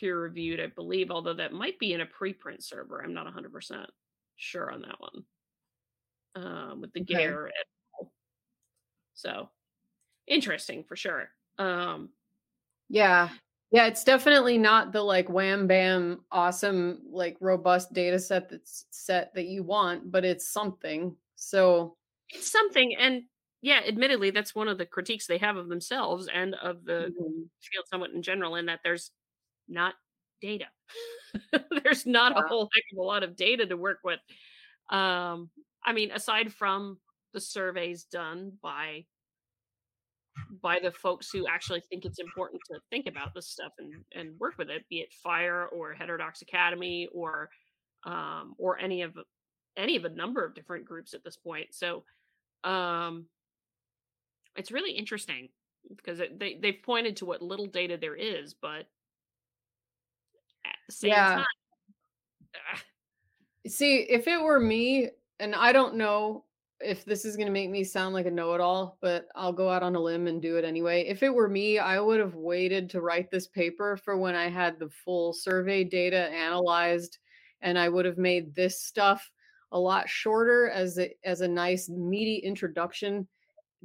[0.00, 3.90] peer reviewed i believe although that might be in a preprint server i'm not 100%
[4.36, 5.24] sure on that one
[6.34, 7.38] um with the Okay.
[7.58, 7.66] et
[9.14, 9.50] so
[10.26, 12.12] interesting for sure um
[12.88, 13.30] Yeah.
[13.70, 19.32] Yeah, it's definitely not the like wham bam awesome like robust data set that's set
[19.34, 21.16] that you want, but it's something.
[21.36, 21.96] So
[22.30, 23.24] it's something and
[23.60, 27.50] yeah admittedly that's one of the critiques they have of themselves and of the mhm,
[27.60, 29.10] field somewhat in general in that there's
[29.68, 29.94] not
[30.40, 30.66] data.
[31.84, 34.20] There's not a whole heck of a lot of data to work with.
[34.90, 35.50] Um
[35.84, 36.98] i mean aside from
[37.32, 39.04] the surveys done by
[40.62, 44.38] by the folks who actually think it's important to think about this stuff and and
[44.38, 47.48] work with it be it FIRE or heterodox academy or
[48.04, 49.16] um or any of
[49.76, 51.68] any of a number of different groups at this point.
[51.74, 52.04] So
[52.64, 53.26] um
[54.56, 55.48] it's really interesting
[55.96, 58.86] because it, they they've pointed to what little data there is but
[61.00, 61.36] the same Yeah.
[61.36, 61.44] time
[63.66, 66.44] see if it were me, and I don't know
[66.80, 69.94] if this is gonna make me sound like a know-it-all, but I'll go out on
[69.94, 71.02] a limb and do it anyway.
[71.06, 74.48] If it were me, I would have waited to write this paper for when I
[74.48, 77.18] had the full survey data analyzed,
[77.60, 79.30] and I would have made this stuff
[79.70, 83.28] a lot shorter as a as a nice meaty introduction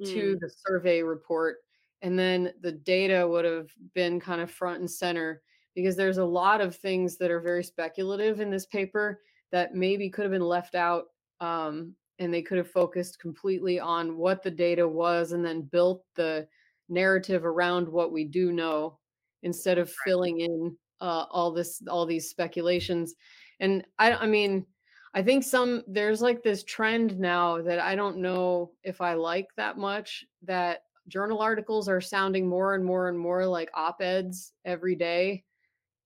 [0.03, 1.57] to mm, the survey report
[2.01, 5.41] and then the data would have been kind of front and center
[5.77, 9.21] because there's a lot of things that are very speculative in this paper
[9.51, 11.03] that maybe could have been left out
[11.39, 16.03] um, and they could have focused completely on what the data was and then built
[16.15, 16.47] the
[16.89, 18.97] narrative around what we do know
[19.43, 23.13] instead of filling in uh, all this all these speculations.
[23.59, 24.65] And i i mean
[25.13, 29.47] I think some there's like this trend now that I don't know if I like
[29.57, 34.95] that much that journal articles are sounding more and more and more like op-eds every
[34.95, 35.43] day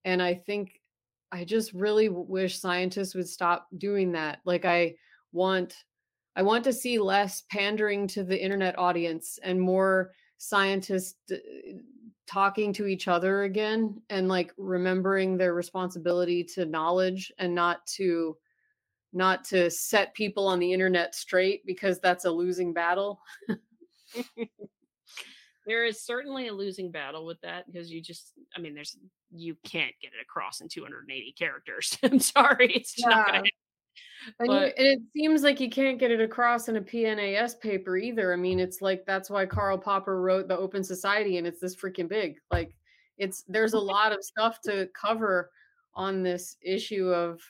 [0.04, 0.80] and I think
[1.30, 4.40] I just really wish scientists would stop doing that.
[4.44, 4.94] Like I
[5.32, 5.74] want
[6.36, 11.36] I want to see less pandering to the internet audience and more scientists uh,
[12.26, 18.36] talking to each other again and like remembering their responsibility to knowledge and not to
[19.12, 23.20] not to set people on the internet straight because that's a losing battle.
[25.66, 28.96] there is certainly a losing battle with that because you just i mean there's
[29.34, 33.48] you can't get it across in 280 characters i'm sorry it's just not gonna Yeah.
[34.38, 37.96] And, you, and it seems like you can't get it across in a PNAS paper
[37.96, 38.32] either.
[38.32, 41.76] I mean, it's like that's why Karl Popper wrote the Open Society, and it's this
[41.76, 42.36] freaking big.
[42.50, 42.74] Like,
[43.18, 45.50] it's there's a lot of stuff to cover
[45.94, 47.40] on this issue of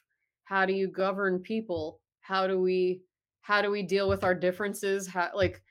[0.44, 2.00] how do you govern people?
[2.20, 3.02] How do we
[3.40, 5.06] how do we deal with our differences?
[5.06, 5.62] How like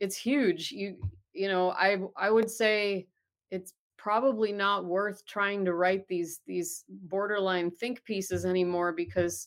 [0.00, 0.70] it's huge.
[0.70, 0.96] You
[1.32, 3.06] you know, I I would say
[3.50, 9.46] it's probably not worth trying to write these these borderline think pieces anymore because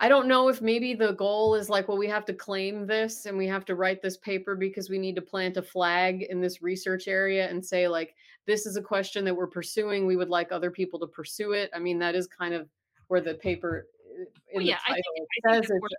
[0.00, 3.24] I don't know if maybe the goal is like, well, we have to claim this
[3.24, 6.40] and we have to write this paper because we need to plant a flag in
[6.40, 8.14] this research area and say, like,
[8.46, 10.04] this is a question that we're pursuing.
[10.06, 11.70] We would like other people to pursue it.
[11.72, 12.68] I mean, that is kind of
[13.08, 13.86] where the paper
[14.20, 14.24] uh,
[14.54, 15.06] well, yeah, the I think,
[15.48, 15.80] I think it.
[15.80, 15.90] where,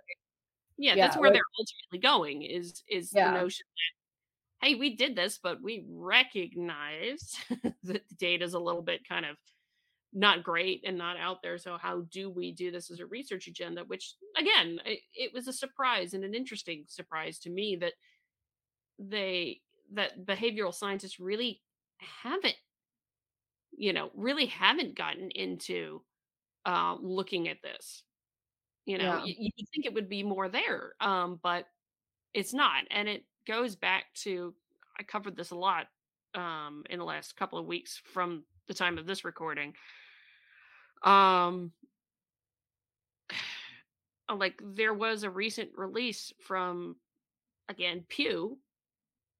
[0.76, 3.32] yeah, Yeah, that's where like- they're ultimately going is is Yeah.
[3.32, 3.97] the notion that
[4.60, 9.24] hey, we did this, but we recognize that the data is a little bit kind
[9.26, 9.36] of
[10.12, 11.58] not great and not out there.
[11.58, 13.84] So how do we do this as a research agenda?
[13.84, 17.94] Which again, it, it was a surprise and an interesting surprise to me that
[18.98, 19.60] they
[19.92, 21.62] that behavioral scientists really
[21.98, 22.56] haven't,
[23.76, 26.02] you know, really haven't gotten into
[26.66, 28.04] uh, looking at this.
[28.86, 29.20] You know, Yeah.
[29.24, 31.66] y- you think it would be more there, um, but
[32.34, 34.54] it's not, and it goes back to
[35.00, 35.86] I covered this a lot
[36.34, 39.74] um, in the last couple of weeks from the time of this recording.
[41.02, 41.72] Um,
[44.36, 46.96] like there was a recent release from
[47.68, 48.58] again Pew.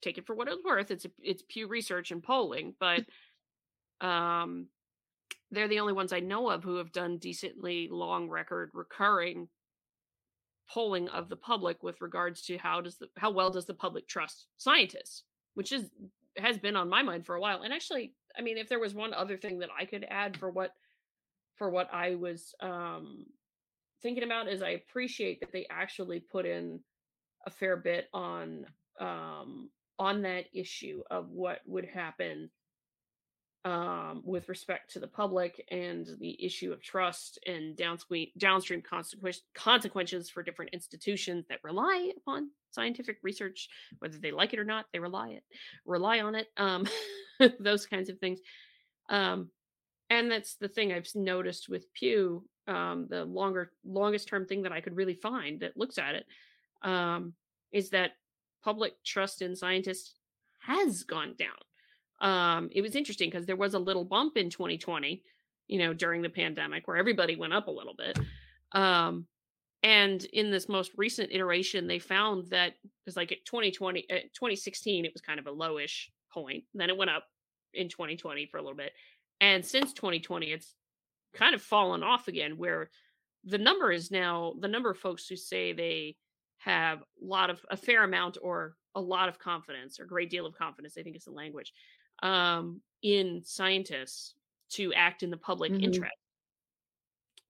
[0.01, 0.91] Take it for what it's worth.
[0.91, 3.05] It's a, it's Pew Research and polling, but
[4.07, 4.69] um,
[5.51, 9.49] they're the only ones I know of who have done decently long record recurring
[10.69, 14.07] polling of the public with regards to how does the how well does the public
[14.07, 15.91] trust scientists, which is
[16.37, 17.63] has been on my mind for a while.
[17.63, 20.51] And actually, I mean, if there was one other thing that I could add for
[20.51, 20.73] what
[21.57, 23.27] for what I was um
[24.03, 26.81] thinking about is I appreciate that they actually put in
[27.47, 28.67] a fair bit on
[29.01, 32.51] um on that issue of what would happen
[33.65, 38.83] um with respect to the public and the issue of trust and downstream downstream
[39.55, 44.87] consequences for different institutions that rely upon scientific research whether they like it or not
[44.93, 45.43] they rely it
[45.85, 46.87] rely on it um
[47.59, 48.39] those kinds of things
[49.11, 49.51] um
[50.11, 52.45] and that's the thing I've noticed with Pew.
[52.67, 56.27] Um, the longer, longest term thing that I could really find that looks at it
[56.83, 57.33] um,
[57.73, 58.13] is that
[58.63, 60.15] public trust in scientists
[60.61, 61.57] has gone down.
[62.21, 65.23] Um, it was interesting because there was a little bump in 2020,
[65.69, 68.19] you know, during the pandemic where everybody went up a little bit.
[68.73, 69.27] Um,
[69.83, 75.05] and in this most recent iteration, they found that because like at 2020, at 2016,
[75.05, 76.65] it was kind of a lowish point.
[76.75, 77.25] Then it went up
[77.75, 78.93] in 2020 for a little bit.
[79.41, 80.75] And since 2020, it's
[81.35, 82.91] kind of fallen off again, where
[83.45, 86.17] the number is now the number of folks who say they
[86.59, 90.45] have a lot of a fair amount or a lot of confidence or great deal
[90.45, 91.73] of confidence, I think is the language,
[92.23, 94.35] um, in scientists
[94.71, 95.79] to act in the public Mhm.
[95.81, 96.17] interest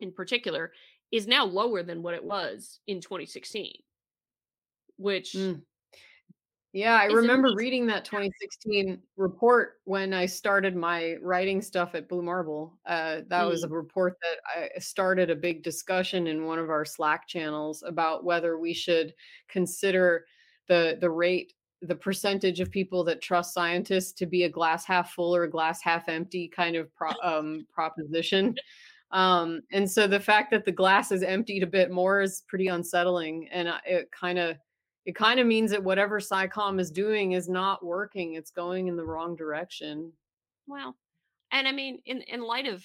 [0.00, 0.72] in particular
[1.10, 3.82] is now lower than what it was in 2016,
[4.98, 5.62] which Mm.
[6.74, 12.20] Yeah, I remember reading that 2016 report when I started my writing stuff at Blue
[12.22, 12.78] Marble.
[12.84, 14.38] Uh, that was a report that
[14.76, 19.14] I started a big discussion in one of our Slack channels about whether we should
[19.48, 20.26] consider
[20.66, 25.12] the the rate, the percentage of people that trust scientists to be a glass half
[25.12, 28.56] full or a glass half empty kind of pro, um, proposition.
[29.10, 32.68] Um, and so the fact that the glass is emptied a bit more is pretty
[32.68, 34.56] unsettling, and it kind of
[35.06, 38.34] it kind of means that whatever SciComm is doing is not working.
[38.34, 40.12] It's going in the wrong direction.
[40.66, 40.94] Well,
[41.52, 42.84] and I mean, in in light of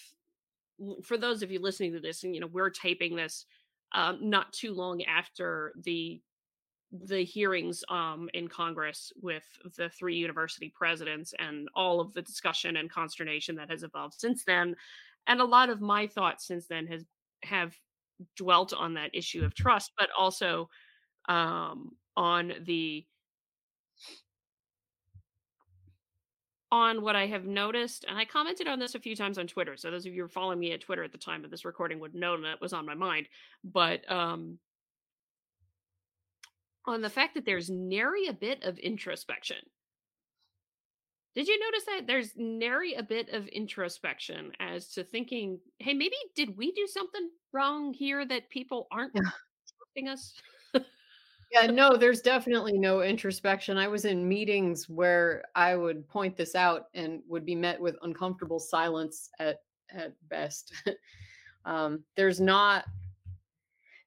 [1.03, 3.45] for those of you listening to this, and you know, we're taping this
[3.93, 6.21] um, not too long after the
[6.93, 9.43] the hearings um, in Congress with
[9.77, 14.43] the three university presidents and all of the discussion and consternation that has evolved since
[14.43, 14.75] then,
[15.27, 17.03] and a lot of my thoughts since then has
[17.43, 17.75] have
[18.35, 20.69] dwelt on that issue of trust, but also
[21.27, 23.05] um, on the
[26.71, 29.77] on what I have noticed, and I commented on this a few times on Twitter.
[29.77, 31.65] So those of you who are following me at Twitter at the time of this
[31.65, 33.27] recording would know that was on my mind.
[33.63, 34.57] But um
[36.85, 39.57] on the fact that there's nary a bit of introspection.
[41.35, 46.15] Did you notice that there's nary a bit of introspection as to thinking, hey, maybe
[46.35, 50.11] did we do something wrong here that people aren't Yeah.
[50.11, 50.33] us?
[51.53, 53.77] Yeah, no, there's definitely no introspection.
[53.77, 57.95] I was in meetings where I would point this out and would be met with
[58.01, 59.61] uncomfortable silence at
[59.91, 60.73] at best.
[61.65, 62.85] um, there's not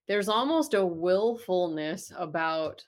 [0.08, 2.84] there's almost a willfulness about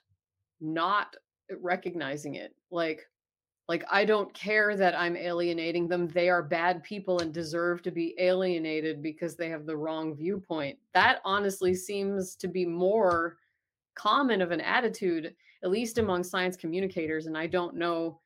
[0.61, 1.15] not
[1.61, 2.55] recognizing it.
[2.71, 3.05] Like
[3.67, 6.07] like I don't care that I'm alienating them.
[6.07, 10.79] They are bad people and deserve to be alienated because they have the wrong viewpoint.
[10.95, 13.37] That honestly seems to be more
[13.99, 18.19] common of an attitude at least among science communicators and i don't know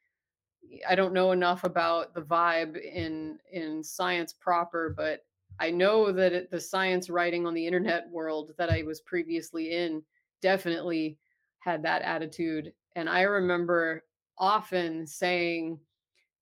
[0.88, 5.26] i don't know enough about the vibe in in science proper but
[5.60, 9.74] i know that it, the science writing on the internet world that i was previously
[9.74, 10.01] in
[10.41, 11.18] definitely
[11.60, 14.04] had that attitude and i remember
[14.38, 15.80] often saying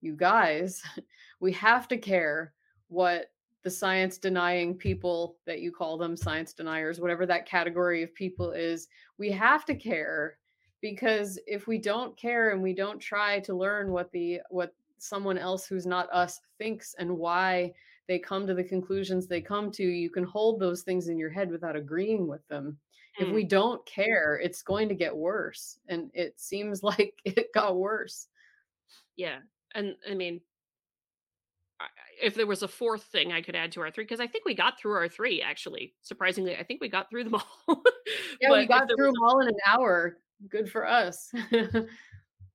[0.01, 0.81] you guys
[1.39, 2.53] we have to care
[2.87, 3.31] what
[3.63, 8.51] the science denying people that you call them science deniers whatever that category of people
[8.51, 8.87] is
[9.17, 10.37] we have to care
[10.81, 15.37] because if we don't care and we don't try to learn what the what someone
[15.37, 17.71] else who's not us thinks and why
[18.07, 21.29] they come to the conclusions they come to you can hold those things in your
[21.29, 22.77] head without agreeing with them
[23.19, 23.25] mm.
[23.25, 27.75] if we don't care it's going to get worse and it seems like it got
[27.75, 28.27] worse
[29.15, 29.37] yeah
[29.75, 30.41] and i mean
[32.21, 34.45] if there was a fourth thing I could add to our three, because I think
[34.45, 35.95] we got through our three actually.
[36.03, 37.35] Surprisingly, I think we got through them
[37.67, 37.83] all.
[38.39, 40.17] yeah, we got through them all in an hour.
[40.47, 41.31] Good for us.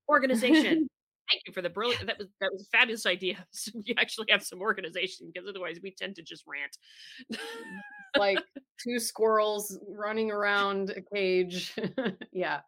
[0.09, 0.89] organization.
[1.31, 2.07] Thank you for the brilliant.
[2.07, 3.45] That was that was a fabulous idea.
[3.53, 6.79] So we actually have some organization because otherwise we tend to just rant.
[8.17, 8.39] like
[8.83, 11.75] two squirrels running around a cage.
[12.33, 12.61] yeah.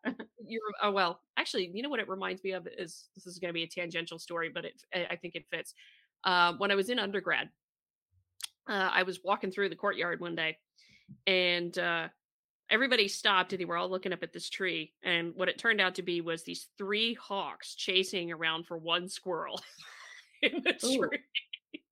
[0.44, 1.20] You're oh well.
[1.36, 3.68] Actually, you know what it reminds me of is this is going to be a
[3.68, 5.74] tangential story, but it I think it fits
[6.24, 7.48] uh, when I was in undergrad,
[8.68, 10.58] uh, I was walking through the courtyard one day,
[11.26, 12.08] and uh,
[12.70, 14.92] everybody stopped and they were all looking up at this tree.
[15.02, 19.08] And what it turned out to be was these three hawks chasing around for one
[19.08, 19.60] squirrel
[20.42, 21.20] in the tree.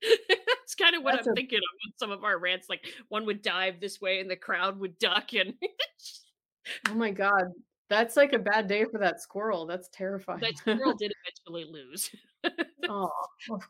[0.29, 1.37] That's kind of what That's I'm a...
[1.37, 2.69] thinking of with some of our rants.
[2.69, 5.55] Like one would dive this way and the crowd would duck and
[6.89, 7.45] Oh my god.
[7.89, 9.65] That's like a bad day for that squirrel.
[9.65, 10.41] That's terrifying.
[10.41, 12.11] That squirrel did eventually lose.
[12.89, 13.11] oh,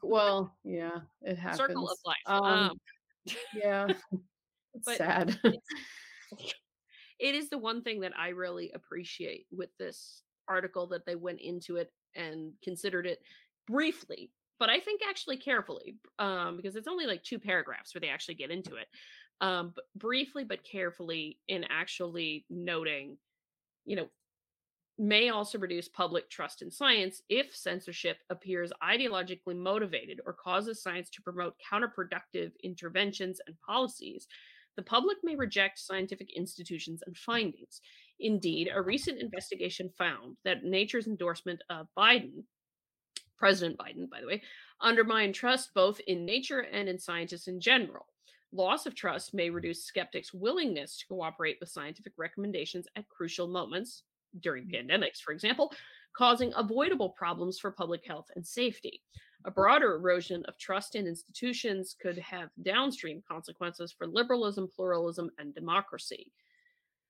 [0.03, 1.59] well, yeah, it happens.
[1.59, 2.17] Circle of life.
[2.25, 2.73] Um, um
[3.55, 3.89] yeah,
[4.73, 5.39] it's sad.
[5.45, 6.55] It's,
[7.19, 11.41] it is the one thing that I really appreciate with this article that they went
[11.41, 13.21] into it and considered it
[13.67, 18.09] briefly, but I think actually carefully, um, because it's only like two paragraphs where they
[18.09, 18.87] actually get into it.
[19.43, 23.19] Um, but briefly but carefully in actually noting
[23.87, 24.09] you know,
[24.99, 31.09] may also reduce public trust in science if censorship appears ideologically motivated or causes science
[31.11, 34.27] to promote counterproductive interventions and policies.
[34.77, 37.81] The public may reject scientific institutions and findings.
[38.21, 42.45] Indeed, a recent investigation found that Nature's endorsement of Biden,
[43.39, 44.43] President Biden, by the way,
[44.81, 48.07] undermined trust both in nature and in scientists in general.
[48.53, 54.03] Loss of trust may reduce skeptics' willingness to cooperate with scientific recommendations at crucial moments,
[54.41, 55.73] during pandemics, for example,
[56.17, 59.03] causing avoidable problems for public health and safety.
[59.47, 65.55] A broader erosion of trust in institutions could have downstream consequences for liberalism, pluralism, and
[65.55, 66.33] democracy.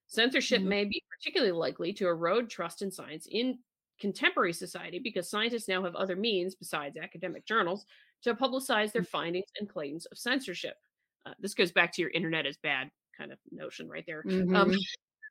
[0.07, 0.69] Censorship mm-hmm.
[0.69, 3.59] may be particularly likely to erode trust in science in
[3.99, 7.87] contemporary society because scientists now have other means besides academic journals
[8.23, 9.09] to publicize their mm.
[9.09, 10.77] findings and claims of censorship.
[11.25, 14.23] Uh, this goes back to your internet is bad kind of notion right there.
[14.27, 14.57] Um, mm-hmm.
[14.57, 14.77] Um,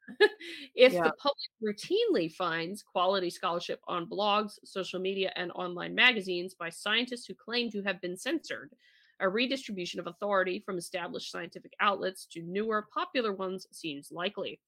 [0.76, 1.04] if yeah.
[1.04, 7.26] the public routinely finds quality scholarship on blogs, social media, and online magazines by scientists
[7.26, 8.72] who claim to have been censored,
[9.20, 14.60] a redistribution of authority from established scientific outlets to newer, popular ones seems likely.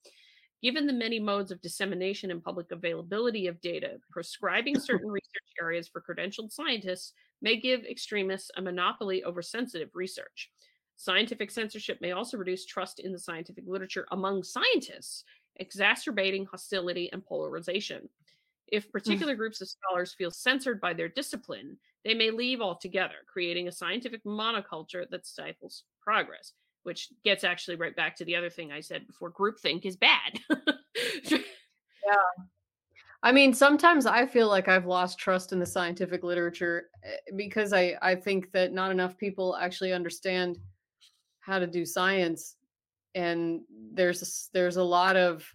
[0.63, 5.87] Given the many modes of dissemination and public availability of data, prescribing certain research areas
[5.87, 10.49] for credentialed scientists may give extremists a monopoly over sensitive research.
[10.99, 15.23] Scientific censorship may also reduce trust in the scientific literature among scientists,
[15.57, 18.09] exacerbating hostility and polarization.
[18.67, 23.67] If particular groups of scholars feel censored by their discipline, they may leave altogether, creating
[23.67, 28.71] a scientific monoculture that stifles progress, which gets actually right back to the other thing
[28.71, 30.39] I said before groupthink is bad.
[31.29, 31.43] yeah.
[33.21, 37.71] I mean, sometimes I feel like I've lost trust in the scientific literature eh, because
[37.71, 40.57] I, I think that not enough people actually understand
[41.47, 42.57] how to do science
[43.15, 43.61] and
[43.93, 45.49] there's there's a lot of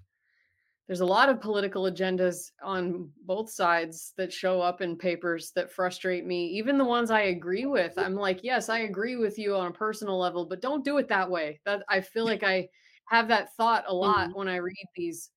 [0.89, 5.70] there's a lot of political agendas on both sides that show up in papers that
[5.70, 7.93] frustrate me even the ones i agree with.
[7.98, 11.09] I'm like yes i agree with you on a personal level but don't do it
[11.09, 11.60] that way.
[11.66, 12.66] That i feel like i
[13.06, 14.39] have that thought a lot mm-hmm.
[14.39, 15.31] when i read these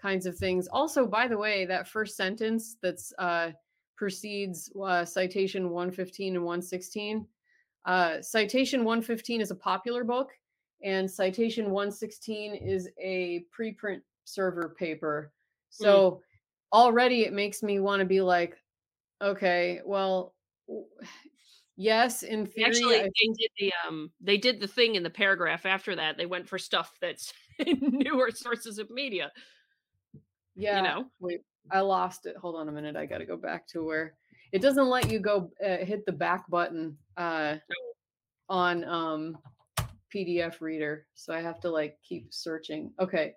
[0.00, 0.68] kinds of things.
[0.68, 3.50] Also by the way that first sentence that's uh
[3.96, 7.26] precedes uh, citation 115 and 116
[7.84, 10.30] uh, Citation 115 is a popular book,
[10.82, 15.32] and Citation 116 is a preprint server paper.
[15.78, 15.84] Hmm.
[15.84, 16.20] So mm.
[16.72, 18.56] already it makes me want to be like,
[19.20, 20.34] okay, well,
[21.76, 22.66] yes, in theory.
[22.66, 26.16] Actually, I they did the um, they did the thing in the paragraph after that.
[26.16, 27.32] They went for stuff that's
[27.66, 29.32] newer sources of media.
[30.54, 30.76] Yeah.
[30.76, 31.04] You know.
[31.20, 31.40] Wait,
[31.70, 32.36] I lost it.
[32.36, 32.96] Hold on a minute.
[32.96, 34.14] I got to go back to where
[34.52, 37.56] it doesn't let you go uh, hit the back button uh,
[38.48, 39.38] on um,
[40.14, 41.06] PDF reader.
[41.14, 42.92] So I have to like keep searching.
[43.00, 43.34] Okay.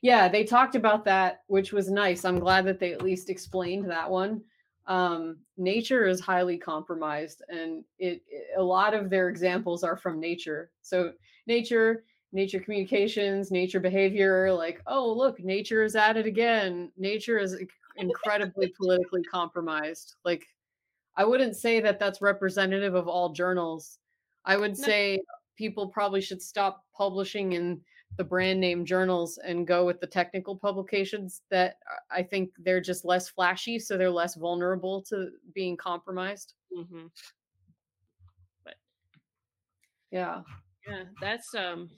[0.00, 2.24] Yeah, they talked about that, which was nice.
[2.24, 4.42] I'm glad that they at least explained that one.
[4.86, 10.20] Um, nature is highly compromised, and it, it a lot of their examples are from
[10.20, 10.70] nature.
[10.82, 11.12] So
[11.46, 16.92] nature nature communications, nature behavior, like, oh, look, nature is at it again.
[16.96, 17.56] Nature is
[17.98, 20.16] incredibly politically compromised.
[20.24, 20.46] Like,
[21.16, 23.98] I wouldn't say that that's representative of all journals.
[24.44, 24.84] I would no.
[24.84, 25.20] say
[25.56, 27.80] people probably should stop publishing in
[28.16, 32.80] the brand name journals and go with the technical publications that uh, I think they're
[32.80, 36.54] just less flashy, so they're less vulnerable to being compromised.
[36.76, 37.06] Mm-hmm.
[38.64, 38.74] But
[40.10, 40.40] yeah,
[40.86, 41.90] yeah, that's um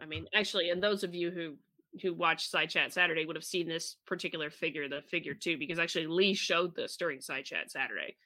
[0.00, 1.54] I mean, actually, and those of you who
[2.02, 5.78] who watched Side Chat Saturday would have seen this particular figure, the figure two, because
[5.78, 8.16] actually Lee showed this during Side Chat Saturday.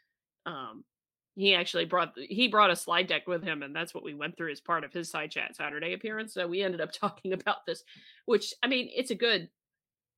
[0.47, 0.85] Um,
[1.35, 4.37] he actually brought he brought a slide deck with him, and that's what we went
[4.37, 6.35] through as part of his Side Chat Saturday appearance.
[6.35, 7.85] So we ended up talking about this,
[8.27, 9.49] which I mean, it's a good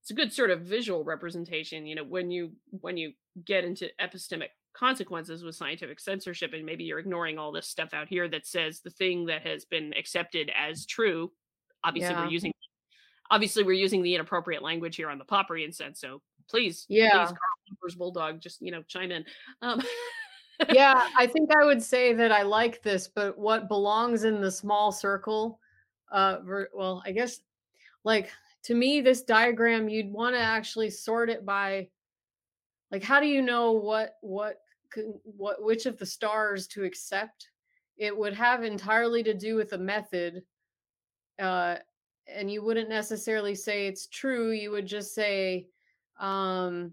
[0.02, 1.86] it's a good sort of visual representation.
[1.86, 3.12] You know, when you when you
[3.44, 8.09] get into epistemic consequences with scientific censorship and maybe you're ignoring all this stuff out
[8.09, 11.31] here that says the thing that has been accepted as true
[11.82, 12.24] obviously yeah.
[12.24, 12.52] we're using
[13.31, 16.01] obviously we're using the inappropriate language here on the Popperian sense.
[16.01, 17.31] So please, yeah,
[17.81, 19.24] please, Bulldog, just you know, chime in.
[19.62, 19.82] Um,
[20.70, 24.51] yeah, I think I would say that I like this, but what belongs in the
[24.51, 25.61] small circle,
[26.11, 27.40] uh, ver- well, I guess,
[28.05, 28.31] like
[28.65, 31.89] to me, this diagram, you'd want to actually sort it by,
[32.90, 34.61] like, how do you know what what
[35.23, 37.51] what which of the stars to accept?
[37.97, 40.43] It would have entirely to do with the method
[41.39, 41.77] uh,
[42.35, 44.52] and you wouldn't necessarily say it's true.
[44.52, 45.69] You would just say,
[46.19, 46.93] um,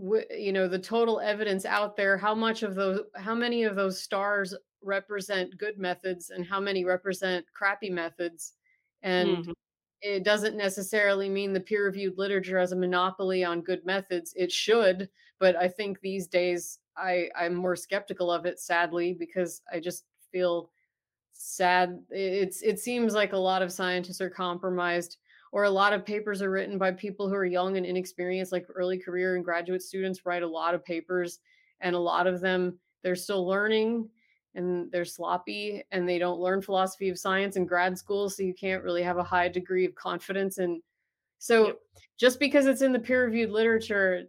[0.00, 2.16] w- you know, the total evidence out there.
[2.16, 3.00] How much of those?
[3.16, 8.54] How many of those stars represent good methods, and how many represent crappy methods?
[9.02, 9.52] And mm-hmm.
[10.02, 14.32] it doesn't necessarily mean the peer-reviewed literature has a monopoly on good methods.
[14.36, 15.08] It should,
[15.38, 20.04] but I think these days I I'm more skeptical of it, sadly, because I just
[20.32, 20.70] feel
[21.42, 25.16] sad it's it seems like a lot of scientists are compromised
[25.52, 28.66] or a lot of papers are written by people who are young and inexperienced like
[28.74, 31.38] early career and graduate students write a lot of papers
[31.80, 34.06] and a lot of them they're still learning
[34.54, 38.52] and they're sloppy and they don't learn philosophy of science in grad school so you
[38.52, 40.82] can't really have a high degree of confidence and
[41.38, 41.78] so yep.
[42.18, 44.24] just because it's in the peer reviewed literature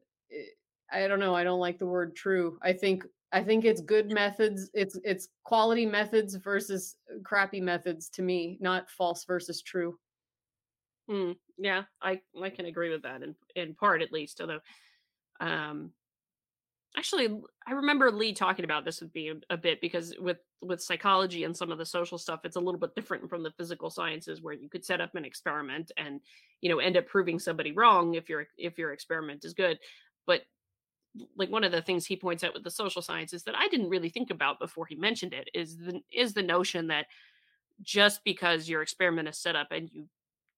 [0.94, 4.12] i don't know i don't like the word true i think I think it's good
[4.12, 4.70] methods.
[4.74, 9.98] It's it's quality methods versus uh, crappy methods to me, not false versus true.
[11.10, 14.42] Mm, yeah, I I can agree with that in in part at least.
[14.42, 14.60] Although,
[15.40, 15.92] um,
[16.98, 17.30] actually,
[17.66, 21.46] I remember Lee talking about this with me a, a bit because with with psychology
[21.46, 24.42] and some of the social stuff, it's a little bit different from the physical sciences
[24.42, 26.20] where you could set up an experiment and
[26.60, 29.80] you know end up proving somebody wrong if your if your experiment is good.
[30.28, 30.42] But
[31.36, 33.90] like one of the things he points out with the social sciences that I didn't
[33.90, 37.08] really think about before he mentioned it is the is the notion that
[37.82, 40.08] just because your experiment is set up and you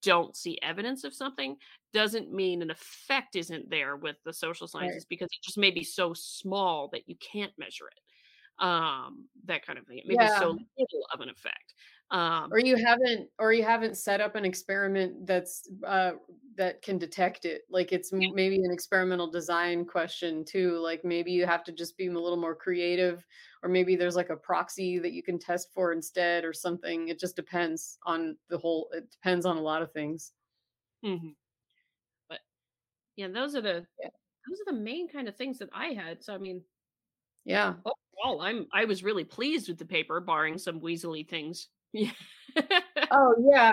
[0.03, 1.55] don't see evidence of something
[1.93, 5.09] doesn't mean an effect isn't there with the social sciences right.
[5.09, 9.79] because it just may be so small that you can't measure it um that kind
[9.79, 10.33] of thing it may yeah.
[10.33, 11.73] be so little of an effect
[12.11, 16.11] um, or you haven't or you haven't set up an experiment that's uh,
[16.55, 18.29] that can detect it like it's yeah.
[18.33, 22.37] maybe an experimental design question too like maybe you have to just be a little
[22.37, 23.25] more creative
[23.63, 27.19] or maybe there's like a proxy that you can test for instead or something it
[27.19, 30.33] just depends on the whole it depends on a lot of things
[31.03, 31.29] mm-hmm.
[32.29, 32.39] but
[33.15, 34.09] yeah those are the yeah.
[34.47, 36.61] those are the main kind of things that i had so i mean
[37.45, 42.11] yeah overall i'm i was really pleased with the paper barring some weaselly things yeah.
[43.11, 43.71] oh yeah.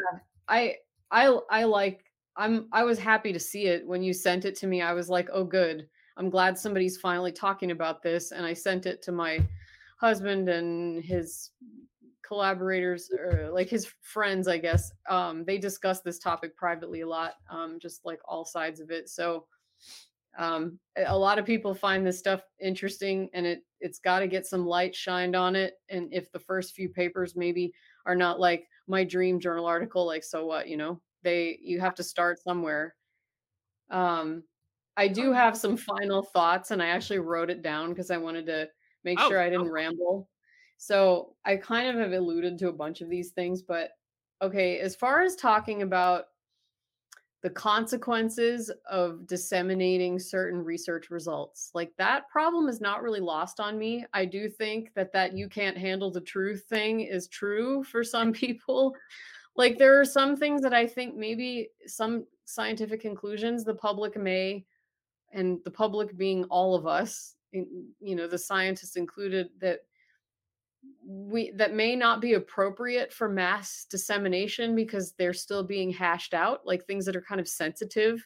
[0.48, 0.76] I
[1.10, 2.04] I I like
[2.36, 4.82] I'm I was happy to see it when you sent it to me.
[4.82, 5.88] I was like, "Oh good.
[6.16, 9.46] I'm glad somebody's finally talking about this." And I sent it to my
[9.98, 11.50] husband and his
[12.26, 14.92] collaborators or like his friends, I guess.
[15.08, 19.08] Um they discuss this topic privately a lot, um just like all sides of it.
[19.08, 19.46] So
[20.38, 24.46] um a lot of people find this stuff interesting and it it's got to get
[24.46, 27.72] some light shined on it and if the first few papers maybe
[28.06, 31.00] are not like my dream journal article like so what you know?
[31.22, 32.94] They you have to start somewhere.
[33.90, 34.44] Um
[34.96, 38.44] i do have some final thoughts and i actually wrote it down because i wanted
[38.46, 38.68] to
[39.04, 39.72] make oh, sure i didn't oh.
[39.72, 40.28] ramble.
[40.78, 43.90] So i kind of have alluded to a bunch of these things but
[44.42, 46.24] okay as far as talking about
[47.42, 51.70] the consequences of disseminating certain research results.
[51.72, 54.04] Like that problem is not really lost on me.
[54.12, 58.32] I do think that that you can't handle the truth thing is true for some
[58.44, 58.94] people.
[59.56, 64.64] Like there are some things that I think maybe some scientific conclusions the public may
[65.32, 69.80] and the public being all of us, you know, the scientists included that
[71.10, 76.60] we that may not be appropriate for mass dissemination because they're still being hashed out
[76.64, 78.24] like things that are kind of sensitive.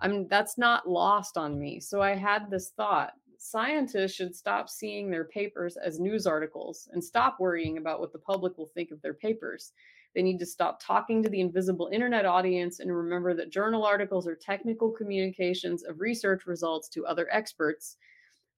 [0.00, 1.80] I mean that's not lost on me.
[1.80, 7.04] So i had this thought scientists should stop seeing their papers as news articles and
[7.04, 9.72] stop worrying about what the public will think of their papers.
[10.14, 14.26] They need to stop talking to the invisible internet audience and remember that journal articles
[14.26, 17.98] are technical communications of research results to other experts.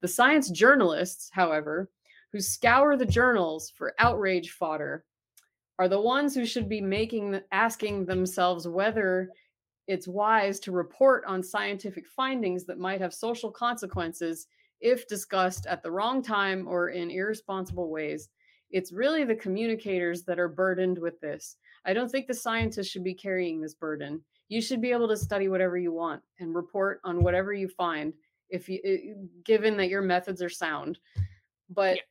[0.03, 1.91] The science journalists however
[2.33, 5.05] who scour the journals for outrage fodder
[5.79, 9.31] are the ones who should be making asking themselves whether
[9.87, 14.49] it's wise to report on scientific findings that might have social consequences
[14.81, 18.29] if discussed at the wrong time or in irresponsible ways.
[18.71, 21.57] It's really the communicators that are burdened with this.
[21.85, 24.21] I don't think the scientists should be carrying this burden.
[24.49, 28.13] You should be able to study whatever you want and report on whatever you find
[28.49, 30.99] if you given that your methods are sound.
[31.71, 32.03] But yeah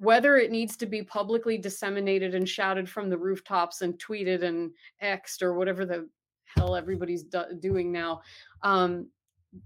[0.00, 4.70] whether it needs to be publicly disseminated and shouted from the rooftops and tweeted and
[5.02, 6.08] xed or whatever the
[6.44, 8.20] hell everybody's do- doing now
[8.62, 9.08] um,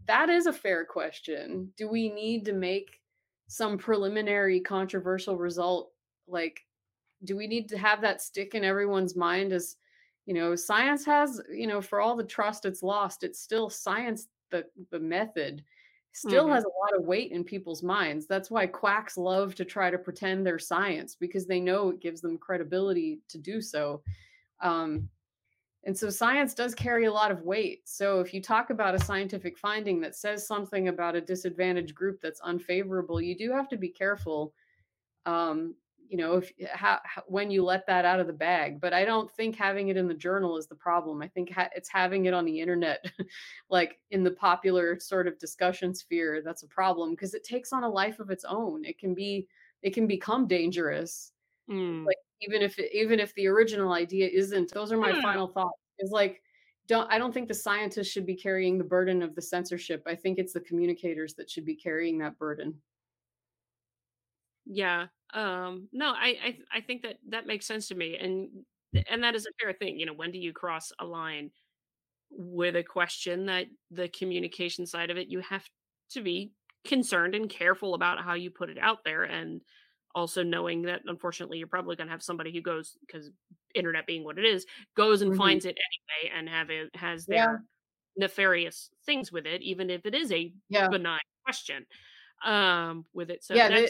[0.06, 1.72] that is a fair question.
[1.76, 3.00] Do we need to make
[3.48, 5.90] some preliminary controversial result?
[6.28, 6.60] Like
[7.24, 9.76] do we need to have that stick in everyone's mind as
[10.26, 14.28] you know science has you know for all the trust it's lost it's still science
[14.50, 15.62] the the method
[16.12, 16.54] still mm-hmm.
[16.54, 18.26] has a lot of weight in people's minds.
[18.26, 22.20] That's why quacks love to try to pretend they're science because they know it gives
[22.20, 24.02] them credibility to do so.
[24.60, 25.08] Um,
[25.84, 27.80] and so science does carry a lot of weight.
[27.84, 32.20] So if you talk about a scientific finding that says something about a disadvantaged group
[32.20, 34.54] that's unfavorable, you do have to be careful
[35.26, 35.74] um,
[36.12, 39.30] you know if how, when you let that out of the bag but i don't
[39.30, 42.34] think having it in the journal is the problem i think ha- it's having it
[42.34, 43.02] on the internet
[43.70, 47.82] like in the popular sort of discussion sphere that's a problem because it takes on
[47.82, 49.48] a life of its own it can be
[49.82, 51.32] it can become dangerous
[51.68, 52.04] mm.
[52.04, 55.22] like even if it, even if the original idea isn't those are my mm.
[55.22, 56.42] final thoughts is like
[56.88, 60.14] don't i don't think the scientists should be carrying the burden of the censorship i
[60.14, 62.74] think it's the communicators that should be carrying that burden
[64.66, 65.06] yeah.
[65.34, 68.48] Um, no, I, I I think that that makes sense to me, and
[69.10, 69.98] and that is a fair thing.
[69.98, 71.50] You know, when do you cross a line
[72.30, 75.64] with a question that the communication side of it, you have
[76.12, 76.52] to be
[76.84, 79.62] concerned and careful about how you put it out there, and
[80.14, 83.30] also knowing that unfortunately you're probably going to have somebody who goes because
[83.74, 84.66] internet being what it is
[84.96, 85.40] goes and mm-hmm.
[85.40, 85.76] finds it
[86.20, 87.56] anyway and have it has their yeah.
[88.16, 90.88] nefarious things with it even if it is a yeah.
[90.88, 91.86] benign question
[92.44, 93.88] um with it so yeah they,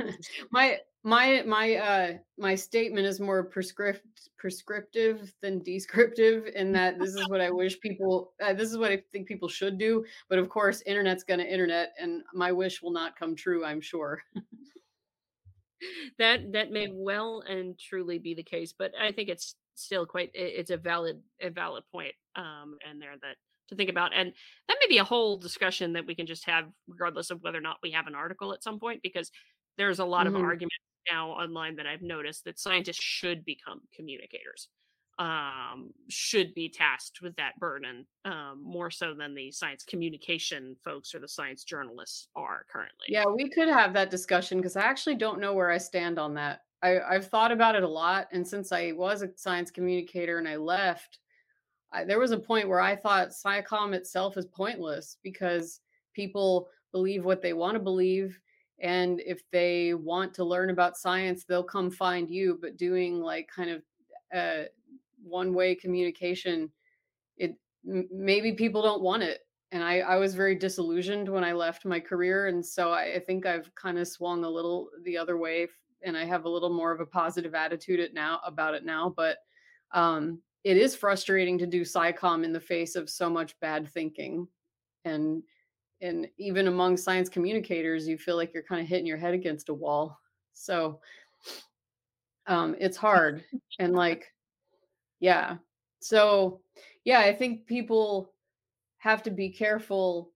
[0.50, 7.14] my my my uh my statement is more prescript prescriptive than descriptive in that this
[7.14, 10.38] is what i wish people uh, this is what i think people should do but
[10.38, 14.22] of course internet's to internet and my wish will not come true i'm sure.
[16.18, 20.30] That that may well and truly be the case but i think it's still quite
[20.32, 23.36] it's a valid a valid point um and there that
[23.68, 24.12] to think about.
[24.14, 24.32] And
[24.68, 27.62] that may be a whole discussion that we can just have, regardless of whether or
[27.62, 29.30] not we have an article at some point, because
[29.78, 30.36] there's a lot mm-hmm.
[30.36, 30.72] of argument
[31.10, 34.68] now online that I've noticed that scientists should become communicators,
[35.18, 41.14] um, should be tasked with that burden um, more so than the science communication folks
[41.14, 43.06] or the science journalists are currently.
[43.08, 46.34] Yeah, we could have that discussion because I actually don't know where I stand on
[46.34, 46.60] that.
[46.82, 48.28] I, I've thought about it a lot.
[48.32, 51.18] And since I was a science communicator and I left,
[51.94, 55.80] I, there was a point where I thought SciComm itself is pointless because
[56.14, 58.38] people believe what they want to believe.
[58.80, 62.58] And if they want to learn about science, they'll come find you.
[62.60, 63.82] But doing like kind of
[64.34, 64.64] uh,
[65.22, 66.70] one way communication,
[67.36, 67.54] it
[67.88, 69.40] m- maybe people don't want it.
[69.70, 72.46] And I, I was very disillusioned when I left my career.
[72.48, 75.68] And so I, I think I've kind of swung a little the other way
[76.02, 79.12] and I have a little more of a positive attitude it now about it now.
[79.16, 79.38] But
[79.92, 84.48] um, it is frustrating to do SciComm in the face of so much bad thinking.
[85.04, 85.42] And
[86.00, 89.68] and even among science communicators, you feel like you're kind of hitting your head against
[89.68, 90.18] a wall.
[90.54, 91.00] So
[92.46, 93.44] um it's hard.
[93.78, 94.32] and like,
[95.20, 95.56] yeah.
[96.00, 96.60] So
[97.04, 98.32] yeah, I think people
[98.98, 100.32] have to be careful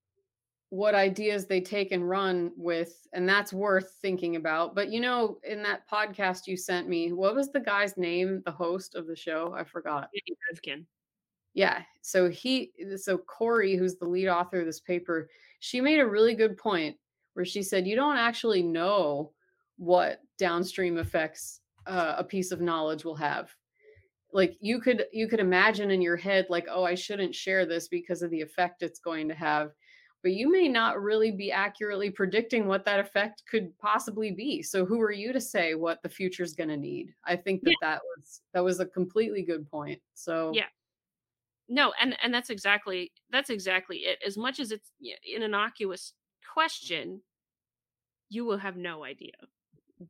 [0.71, 5.39] what ideas they take and run with and that's worth thinking about but you know
[5.43, 9.17] in that podcast you sent me what was the guy's name the host of the
[9.17, 10.11] show i forgot
[10.53, 10.85] Rivkin.
[11.55, 11.83] yeah.
[12.03, 15.29] So he, so Cory, who's the lead author of this paper,
[15.61, 16.97] she made a really good point
[17.35, 19.33] where she said, you don't actually know
[19.77, 23.55] what downstream effects uh, a piece of knowledge will have
[24.33, 27.89] like you could you could imagine in your head like oh i shouldn't share this
[27.89, 29.71] because of the effect it's going to have
[30.23, 34.63] but you may not really be accurately predicting what that effect could possibly be.
[34.63, 37.15] So who are you to say what the future is going to need?
[37.25, 37.91] I think that yeah.
[37.91, 40.65] that was that was a completely good point so yeah.
[41.69, 44.19] No and and that's exactly that's exactly it.
[44.27, 44.91] As much as it's
[45.35, 46.15] an innocuous
[46.55, 47.21] question
[48.31, 49.33] you will have no idea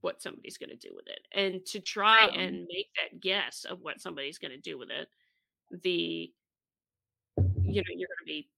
[0.01, 1.20] what somebody's going to do with it.
[1.32, 4.90] And to try um, and make that guess of what somebody's going to do with
[4.90, 5.09] it
[5.82, 6.32] the
[7.36, 8.48] you know you're going to be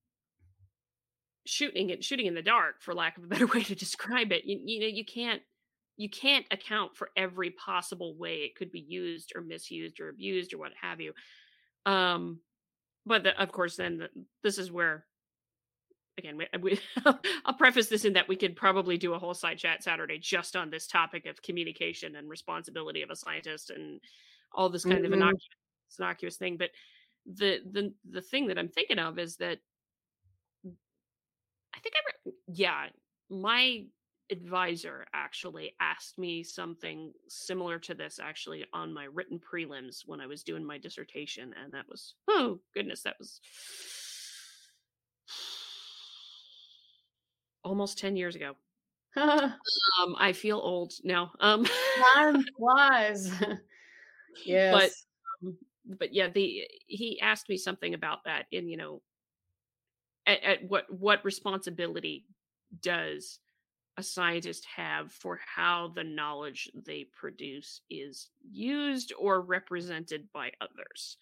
[1.46, 4.44] shooting it shooting in the dark for lack of a better way to describe it
[4.44, 5.42] you, you know you can't
[5.96, 10.54] you can't account for every possible way it could be used or misused or abused
[10.54, 11.12] or what have you
[11.86, 12.40] um
[13.06, 14.08] but the, of course then the,
[14.42, 15.04] this is where
[16.20, 16.80] again, we, we
[17.44, 20.54] I'll preface this in that we could probably do a whole side chat Saturday just
[20.54, 24.00] on this topic of communication and responsibility of a scientist and
[24.52, 25.06] all this kind mm-hmm.
[25.06, 25.48] of innocuous,
[25.98, 26.56] innocuous thing.
[26.56, 26.70] But
[27.26, 29.58] the the the thing that I'm thinking of is that
[31.82, 32.86] think I re- yeah,
[33.28, 33.84] my
[34.30, 40.26] advisor actually asked me something similar to this actually on my written prelims when I
[40.28, 43.40] was doing my dissertation and that was oh goodness that was
[47.64, 48.54] almost 10 years ago.
[49.16, 51.32] um, I feel old now.
[51.40, 51.66] Um,
[52.14, 53.32] Time flies.
[54.46, 54.72] yes.
[54.72, 55.56] But, um,
[55.98, 59.02] but yeah, the he asked me something about that in, you know,
[60.30, 62.26] at, at what what responsibility
[62.80, 63.38] does
[63.96, 71.16] a scientist have for how the knowledge they produce is used or represented by others?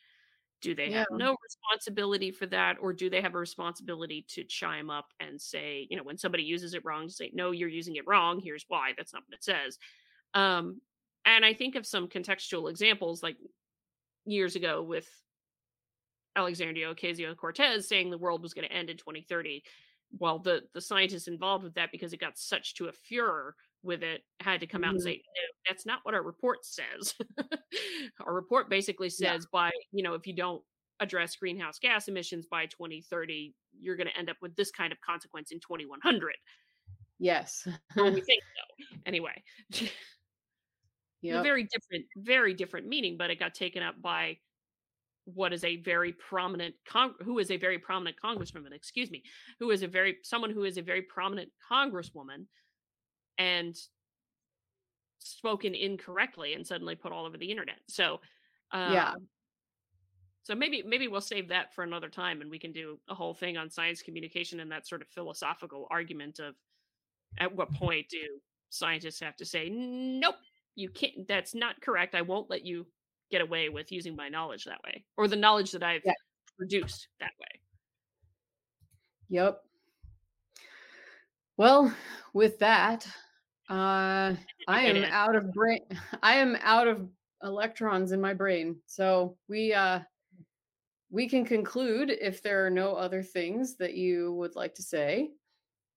[0.61, 0.99] do they yeah.
[0.99, 5.41] have no responsibility for that or do they have a responsibility to chime up and
[5.41, 8.65] say you know when somebody uses it wrong say no you're using it wrong here's
[8.69, 9.79] why that's not what it says
[10.35, 10.81] um
[11.25, 13.37] and i think of some contextual examples like
[14.25, 15.09] years ago with
[16.39, 19.63] alexandria ocasio-cortez saying the world was going to end in 2030
[20.19, 24.03] well the the scientists involved with that because it got such to a furor with
[24.03, 24.97] it had to come out mm-hmm.
[24.97, 27.15] and say no that's not what our report says.
[28.25, 29.53] Our report basically says yeah.
[29.53, 30.63] by you know if you don't
[31.01, 35.01] address greenhouse gas emissions by 2030 you're going to end up with this kind of
[35.01, 36.33] consequence in 2100
[37.19, 37.67] yes.
[37.95, 38.87] Well, we think so.
[39.07, 39.43] Anyway.
[41.21, 44.37] Yeah very different very different meaning but it got taken up by
[45.35, 49.23] what is a very prominent con- who is a very prominent congresswoman excuse me
[49.59, 52.47] who is a very someone who is a very prominent congresswoman
[53.39, 53.77] and
[55.19, 57.79] spoken incorrectly and suddenly put all over the internet.
[57.89, 58.21] So,
[58.73, 59.15] um, yeah.
[60.43, 63.35] So maybe maybe we'll save that for another time, and we can do a whole
[63.35, 66.55] thing on science communication and that sort of philosophical argument of
[67.39, 68.41] at what point do
[68.71, 70.35] scientists have to say nope
[70.75, 72.87] you can't that's not correct i won't let you
[73.31, 76.13] get away with using my knowledge that way or the knowledge that i've yeah.
[76.57, 77.61] produced that way
[79.29, 79.63] yep
[81.57, 81.93] well
[82.33, 83.07] with that
[83.69, 84.35] uh,
[84.69, 85.81] I am out of brain.
[86.23, 87.09] I am out of
[87.43, 88.77] electrons in my brain.
[88.87, 90.01] So we uh,
[91.11, 95.31] we can conclude if there are no other things that you would like to say.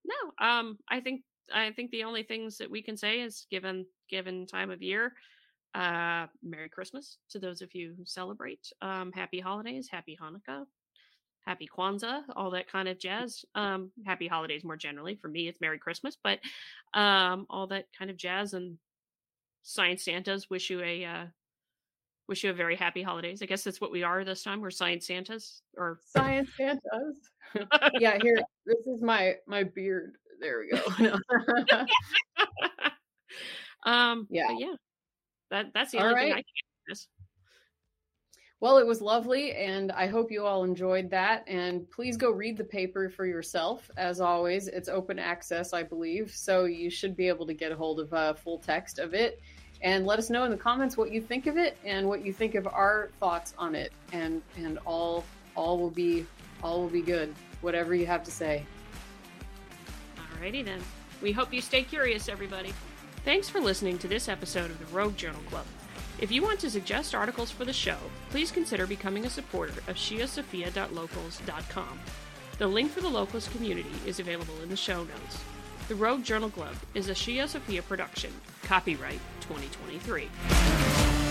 [0.06, 1.22] No, um, I think
[1.54, 5.14] I think the only things that we can say is given given time of year,
[5.76, 8.72] uh, Merry Christmas to those of you who celebrate.
[8.82, 10.66] Um, happy holidays, Happy Hanukkah,
[11.46, 13.46] happy Kwanzaa, all that kind of jazz.
[13.56, 15.16] Um, happy holidays more generally.
[15.16, 16.40] For me, it's Merry Christmas, but
[16.94, 18.78] um, all that kind of jazz and
[19.64, 21.26] science Santas wish you a uh,
[22.28, 23.42] wish you a very happy holidays.
[23.42, 24.62] I guess that's what we are this time.
[24.62, 27.18] We're science Santas or science Santas.
[28.00, 28.38] yeah, here.
[28.66, 30.14] This is my my beard.
[30.40, 30.82] There we go.
[33.92, 34.28] um.
[34.30, 34.48] Yeah.
[34.58, 34.74] Yeah.
[35.52, 36.24] That that's the all only right.
[36.24, 36.46] thing I can.
[36.88, 37.08] This.
[38.62, 41.44] Well, it was lovely, and I hope you all enjoyed that.
[41.48, 43.90] And please go read the paper for yourself.
[43.98, 47.76] As always, it's open access, I believe, so you should be able to get a
[47.76, 49.42] hold of a full text of it.
[49.82, 52.32] And let us know in the comments what you think of it and what you
[52.32, 53.92] think of our thoughts on it.
[54.14, 55.26] And and all
[55.56, 56.26] all will be
[56.64, 57.34] all will be good.
[57.62, 58.64] Whatever you have to say.
[60.18, 60.82] Alrighty then.
[61.22, 62.74] We hope you stay curious, everybody.
[63.24, 65.68] Thanks for listening to this episode of the Rogue Journal Club.
[66.20, 67.98] If you want to suggest articles for the show,
[68.32, 72.00] please consider becoming a supporter of sciosophia.locals.com.
[72.58, 75.44] The link for the Locals community is available in the show notes.
[75.88, 78.32] The Rogue Journal Club is a ScioSophia production,
[78.64, 81.31] copyright 2023.